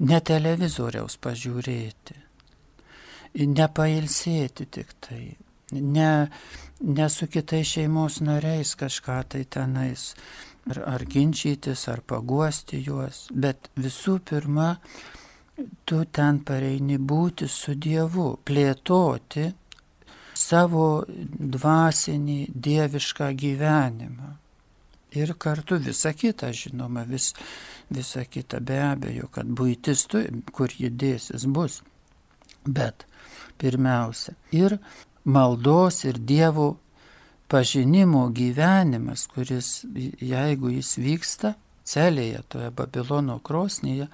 ne 0.01 0.21
televizoriaus 0.21 1.16
pažiūrėti, 1.16 2.14
nepailsėti 3.35 4.66
tik 4.66 4.95
tai, 5.01 5.37
ne 5.71 6.29
ne 6.81 7.09
su 7.09 7.27
kitais 7.27 7.69
šeimos 7.69 8.21
nariais 8.25 8.73
kažką 8.75 9.23
tai 9.29 9.45
tenais 9.45 10.14
ar, 10.68 10.83
ar 10.94 11.05
ginčytis, 11.09 11.87
ar 11.88 12.03
paguosti 12.07 12.83
juos, 12.85 13.29
bet 13.33 13.70
visų 13.81 14.18
pirma, 14.29 14.75
tu 15.85 16.05
ten 16.12 16.40
pareini 16.46 16.99
būti 16.99 17.49
su 17.49 17.75
Dievu, 17.75 18.33
plėtoti 18.44 19.49
savo 20.40 21.05
dvasinį 21.09 22.40
dievišką 22.55 23.33
gyvenimą. 23.42 24.31
Ir 25.18 25.35
kartu 25.42 25.81
visa 25.83 26.12
kita, 26.14 26.53
žinoma, 26.55 27.03
vis, 27.03 27.33
visa 27.90 28.23
kita 28.25 28.61
be 28.62 28.79
abejo, 28.79 29.27
kad 29.35 29.49
būtis, 29.59 30.05
tu, 30.07 30.23
kur 30.55 30.70
judėsis, 30.70 31.49
bus. 31.51 31.81
Bet 32.62 33.07
pirmiausia. 33.59 34.37
Ir 34.55 34.79
maldos 35.25 36.05
ir 36.07 36.20
Dievo 36.23 36.77
pažinimo 37.51 38.29
gyvenimas, 38.29 39.27
kuris, 39.27 39.85
jeigu 40.21 40.71
jis 40.71 40.95
vyksta 41.03 41.57
celėje, 41.91 42.45
toje 42.49 42.71
Babilono 42.71 43.41
krosnyje, 43.43 44.07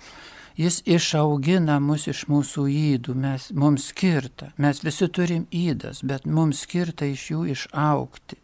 jis 0.56 0.80
išaugina 0.88 1.76
mus 1.84 2.06
iš 2.08 2.24
mūsų 2.32 2.64
įdų, 2.72 3.16
mes, 3.26 3.50
mums 3.52 3.90
skirta. 3.92 4.52
Mes 4.56 4.80
visi 4.84 5.08
turim 5.12 5.44
įdas, 5.52 6.00
bet 6.00 6.24
mums 6.24 6.64
skirta 6.64 7.08
iš 7.12 7.30
jų 7.34 7.44
išaukti. 7.56 8.40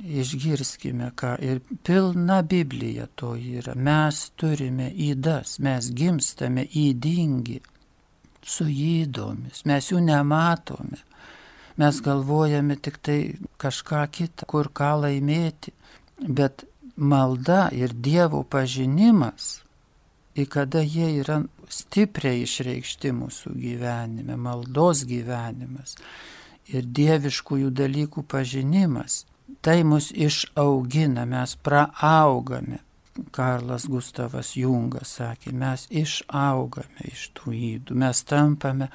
Išgirskime, 0.00 1.10
ką 1.18 1.32
ir 1.42 1.58
pilna 1.82 2.38
Biblija 2.46 3.08
to 3.18 3.32
yra. 3.34 3.74
Mes 3.74 4.28
turime 4.38 4.86
įdas, 4.94 5.58
mes 5.58 5.90
gimstame 5.90 6.68
įdingi 6.70 7.58
su 8.46 8.68
įdomis, 8.70 9.64
mes 9.66 9.90
jų 9.90 10.04
nematome. 10.06 11.02
Mes 11.80 12.00
galvojame 12.04 12.76
tik 12.76 12.98
tai 13.00 13.20
kažką 13.62 14.04
kitą, 14.12 14.48
kur 14.50 14.68
ką 14.68 14.92
laimėti. 15.04 15.72
Bet 16.20 16.66
malda 17.00 17.70
ir 17.72 17.94
Dievo 17.96 18.42
pažinimas, 18.44 19.62
į 20.36 20.44
kada 20.52 20.82
jie 20.84 21.08
yra 21.22 21.40
stipriai 21.70 22.44
išreikšti 22.44 23.14
mūsų 23.16 23.54
gyvenime, 23.56 24.36
maldos 24.36 25.06
gyvenimas 25.08 25.96
ir 26.70 26.86
dieviškųjų 26.86 27.72
dalykų 27.74 28.24
pažinimas, 28.30 29.24
tai 29.64 29.80
mus 29.86 30.10
išaugina, 30.12 31.26
mes 31.26 31.56
praaugame. 31.64 32.84
Karlas 33.34 33.88
Gustavas 33.90 34.52
Jungas 34.56 35.16
sakė, 35.18 35.50
mes 35.52 35.88
išaugame 35.90 37.08
iš 37.10 37.26
tų 37.36 37.52
įdų, 37.72 37.96
mes 38.04 38.22
tampame 38.24 38.86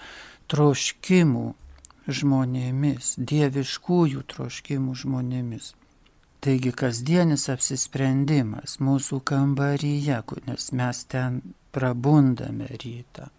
troškimų 0.50 1.50
žmonėmis, 2.08 3.16
dieviškųjų 3.18 4.24
troškimų 4.30 4.95
žmonėmis. 5.01 5.74
Taigi 6.45 6.72
kasdienis 6.78 7.47
apsisprendimas 7.49 8.78
mūsų 8.78 9.22
kambaryje, 9.26 10.20
nes 10.45 10.68
mes 10.78 10.99
ten 11.10 11.39
prabundame 11.74 12.68
rytą, 12.84 13.32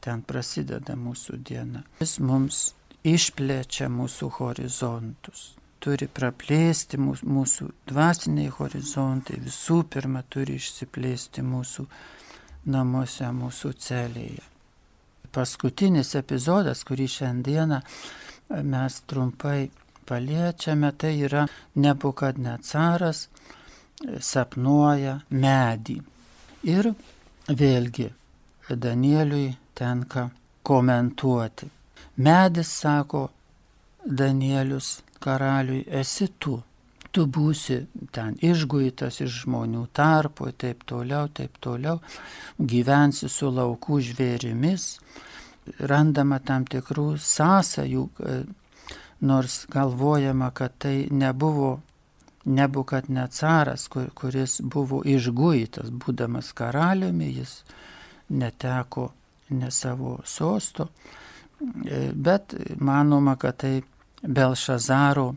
ten 0.00 0.22
prasideda 0.22 0.94
mūsų 0.94 1.40
diena. 1.42 1.82
Jis 1.98 2.20
mums 2.22 2.60
išplečia 3.02 3.90
mūsų 3.90 4.30
horizontus, 4.38 5.56
turi 5.82 6.06
praplėsti 6.06 7.02
mūsų, 7.02 7.32
mūsų 7.38 7.68
dvasiniai 7.90 8.54
horizontai, 8.60 9.42
visų 9.42 9.82
pirma 9.90 10.22
turi 10.22 10.60
išsiplėsti 10.62 11.42
mūsų 11.42 11.88
namuose, 12.70 13.26
mūsų 13.42 13.74
celėje 13.82 14.51
paskutinis 15.32 16.14
epizodas, 16.18 16.84
kurį 16.88 17.08
šiandieną 17.16 17.80
mes 18.68 18.98
trumpai 19.08 19.70
paliečiame, 20.08 20.92
tai 20.98 21.14
yra 21.26 21.46
nebukadnecaras 21.74 23.26
sapnuoja 24.20 25.18
medį. 25.30 26.00
Ir 26.68 26.90
vėlgi 27.48 28.08
Danieliui 28.68 29.52
tenka 29.78 30.28
komentuoti. 30.62 31.68
Medis 32.16 32.68
sako 32.82 33.28
Danielius 34.04 35.00
karaliui, 35.22 35.86
esi 35.88 36.28
tu. 36.38 36.60
Tu 37.12 37.26
būsi 37.28 37.78
ten 38.12 38.38
išguitas 38.40 39.20
iš 39.20 39.42
žmonių 39.44 39.84
tarpo, 39.92 40.48
taip 40.52 40.86
toliau, 40.88 41.28
taip 41.28 41.58
toliau, 41.60 42.00
gyvensi 42.56 43.28
su 43.28 43.50
laukų 43.52 44.00
žvėrimis, 44.08 44.86
randama 45.92 46.40
tam 46.40 46.64
tikrų 46.64 47.18
sąsajų, 47.20 48.08
e, 48.08 48.42
nors 49.28 49.66
galvojama, 49.70 50.50
kad 50.56 50.78
tai 50.82 50.96
nebuvo 51.12 51.80
Nebukad 52.44 53.10
necaras, 53.10 53.86
kur, 53.88 54.08
kuris 54.14 54.60
buvo 54.64 55.02
išguitas, 55.06 55.92
būdamas 55.94 56.50
karaliumi, 56.58 57.28
jis 57.36 57.60
neteko 58.34 59.12
ne 59.54 59.70
savo 59.70 60.16
sosto, 60.26 60.88
e, 61.62 62.10
bet 62.14 62.54
manoma, 62.82 63.36
kad 63.36 63.60
tai 63.62 63.82
Belšazaro 64.22 65.28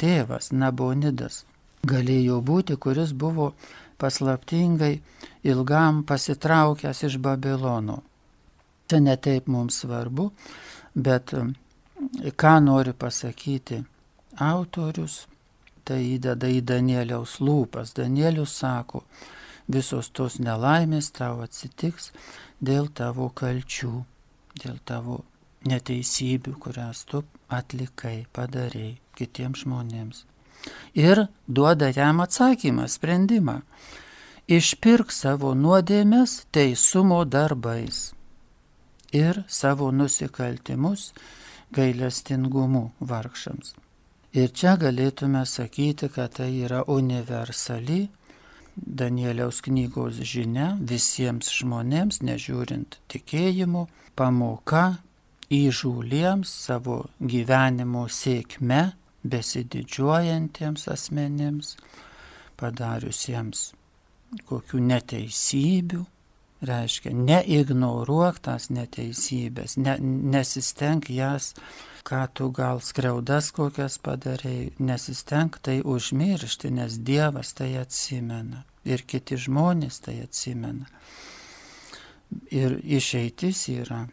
tėvas 0.00 0.52
Nabonidas 0.52 1.44
galėjo 1.86 2.40
būti, 2.42 2.76
kuris 2.76 3.12
buvo 3.12 3.52
paslaptingai 3.98 4.98
ilgam 5.46 6.02
pasitraukęs 6.06 7.04
iš 7.08 7.18
Babilono. 7.22 8.02
Čia 8.88 9.00
netaip 9.04 9.48
mums 9.52 9.82
svarbu, 9.82 10.30
bet 10.94 11.34
e, 11.36 11.42
ką 12.40 12.54
nori 12.64 12.94
pasakyti 12.96 13.82
autorius, 14.40 15.26
tai 15.84 16.00
įdeda 16.14 16.48
į 16.48 16.62
Danieliaus 16.64 17.38
lūpas. 17.44 17.92
Danielius 17.96 18.54
sako, 18.62 19.02
visos 19.68 20.10
tos 20.16 20.38
nelaimės 20.40 21.10
tau 21.16 21.42
atsitiks 21.44 22.12
dėl 22.60 22.88
tavo 22.88 23.28
kalčių, 23.34 23.92
dėl 24.62 24.78
tavo 24.88 25.22
neteisybių, 25.66 26.54
kurias 26.62 27.04
tu 27.08 27.22
atlikai, 27.48 28.26
padarėjai 28.32 28.98
kitiems 29.18 29.64
žmonėms. 29.64 30.24
Ir 30.94 31.26
duoda 31.46 31.90
jam 31.94 32.20
atsakymą, 32.20 32.86
sprendimą. 32.90 33.62
Išpirk 34.48 35.12
savo 35.12 35.52
nuodėmės 35.54 36.44
teisumo 36.52 37.24
darbais 37.28 38.12
ir 39.12 39.42
savo 39.48 39.90
nusikaltimus 39.92 41.12
gailestingumu 41.74 42.90
vargšams. 43.00 43.74
Ir 44.32 44.52
čia 44.52 44.76
galėtume 44.80 45.44
sakyti, 45.48 46.08
kad 46.12 46.38
tai 46.38 46.50
yra 46.64 46.82
universali 46.86 48.06
Danieliaus 48.78 49.58
knygos 49.66 50.20
žinia 50.22 50.76
visiems 50.78 51.50
žmonėms, 51.50 52.20
nežiūrint 52.22 53.00
tikėjimo, 53.10 53.88
pamoka 54.14 55.00
įžūliems 55.54 56.52
savo 56.66 56.98
gyvenimo 57.20 58.06
sėkme 58.12 58.82
besididžiuojantiems 59.28 60.86
asmenėms, 60.92 61.74
padariusiems 62.60 63.72
kokių 64.48 64.80
neteisybių, 64.84 66.02
reiškia, 66.68 67.12
neignoruok 67.16 68.42
tas 68.44 68.68
neteisybės, 68.74 69.78
ne, 69.80 69.96
nesisteng 70.34 71.08
jas 71.12 71.54
ką 72.08 72.24
tu 72.32 72.50
gal 72.52 72.80
skriaudas 72.80 73.50
kokias 73.52 73.98
padarai, 74.00 74.72
nesistenk 74.78 75.58
tai 75.64 75.80
užmiršti, 75.84 76.70
nes 76.72 76.98
Dievas 77.04 77.52
tai 77.56 77.74
atsimena 77.80 78.64
ir 78.88 79.04
kiti 79.04 79.36
žmonės 79.36 80.00
tai 80.04 80.18
atsimena. 80.24 80.88
Ir 82.52 82.78
išeitis 82.84 83.66
yra, 83.72 84.06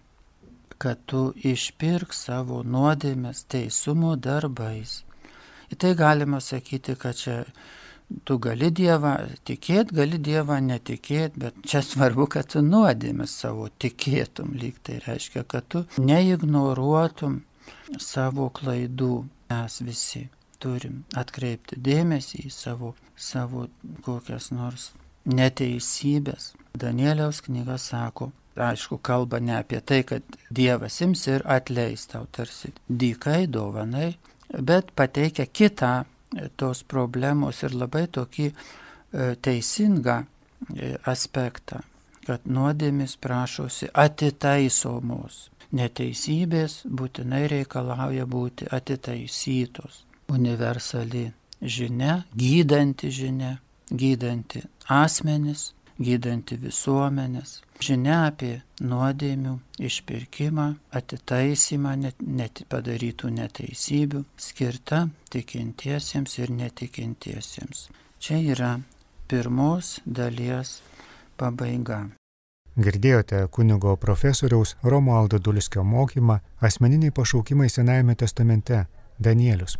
kad 0.77 1.01
tu 1.09 1.29
išpirk 1.53 2.13
savo 2.13 2.61
nuodėmės 2.63 3.45
teisumo 3.51 4.15
darbais. 4.15 5.03
Į 5.71 5.79
tai 5.81 5.95
galima 5.97 6.41
sakyti, 6.43 6.95
kad 6.99 7.17
čia 7.17 7.37
tu 8.23 8.37
gali 8.41 8.69
Dievą 8.75 9.15
tikėti, 9.47 9.95
gali 9.97 10.19
Dievą 10.21 10.59
netikėti, 10.61 11.41
bet 11.41 11.57
čia 11.65 11.81
svarbu, 11.85 12.27
kad 12.35 12.51
tu 12.53 12.61
nuodėmės 12.65 13.33
savo 13.41 13.67
tikėtum, 13.81 14.53
lyg 14.61 14.77
tai 14.85 14.99
reiškia, 15.05 15.45
kad 15.49 15.67
tu 15.69 15.85
neignoruotum 15.97 17.41
savo 17.97 18.51
klaidų. 18.53 19.25
Mes 19.45 19.75
visi 19.85 20.23
turim 20.59 21.03
atkreipti 21.15 21.77
dėmesį 21.79 22.47
į 22.47 22.51
savo, 22.51 22.95
savo 23.15 23.67
kokias 24.05 24.49
nors 24.51 24.87
neteisybės. 25.25 26.53
Danieliaus 26.75 27.43
knyga 27.45 27.77
sako, 27.81 28.31
aišku, 28.55 28.97
kalba 29.03 29.39
ne 29.39 29.57
apie 29.57 29.81
tai, 29.81 30.03
kad 30.07 30.23
Dievas 30.49 31.01
ims 31.01 31.25
ir 31.27 31.45
atleis 31.45 32.07
tau 32.11 32.27
tarsi 32.31 32.71
dykai, 32.87 33.45
dovanai, 33.51 34.15
bet 34.61 34.93
pateikia 34.95 35.45
kitą 35.45 35.93
tos 36.55 36.83
problemos 36.83 37.63
ir 37.63 37.75
labai 37.75 38.05
tokį 38.11 38.47
e, 38.51 38.55
teisingą 39.41 40.21
e, 40.23 40.95
aspektą, 41.11 41.81
kad 42.25 42.47
nuodėmis 42.49 43.17
prašosi 43.21 43.91
atitaisomos 43.93 45.49
neteisybės 45.75 46.83
būtinai 46.85 47.45
reikalauja 47.51 48.25
būti 48.25 48.67
atitaisytos. 48.71 50.03
Universali 50.31 51.27
žinia, 51.61 52.23
gydanti 52.33 53.11
žinia, 53.13 53.57
gydanti 53.91 54.63
asmenis, 54.89 55.73
gydanti 56.01 56.57
visuomenės, 56.59 57.59
žinia 57.83 58.25
apie 58.29 58.61
nuodėmių 58.81 59.55
išpirkimą, 59.79 60.67
atitaisymą 60.95 61.95
net, 61.99 62.19
net 62.21 62.63
padarytų 62.71 63.31
neteisybių, 63.35 64.23
skirta 64.37 65.05
tikintiesiems 65.31 66.37
ir 66.39 66.51
netikintiesiems. 66.51 67.87
Čia 68.19 68.41
yra 68.55 68.75
pirmos 69.27 69.99
dalies 70.05 70.79
pabaiga. 71.37 72.05
Girdėjote 72.75 73.45
kunigo 73.55 73.95
profesoriaus 73.95 74.75
Romualdo 74.83 75.39
Dulskio 75.39 75.83
mokymą 75.83 76.41
Asmeniniai 76.59 77.11
pašaukimai 77.11 77.69
Senajame 77.69 78.15
testamente 78.15 78.85
Danielius. 79.19 79.77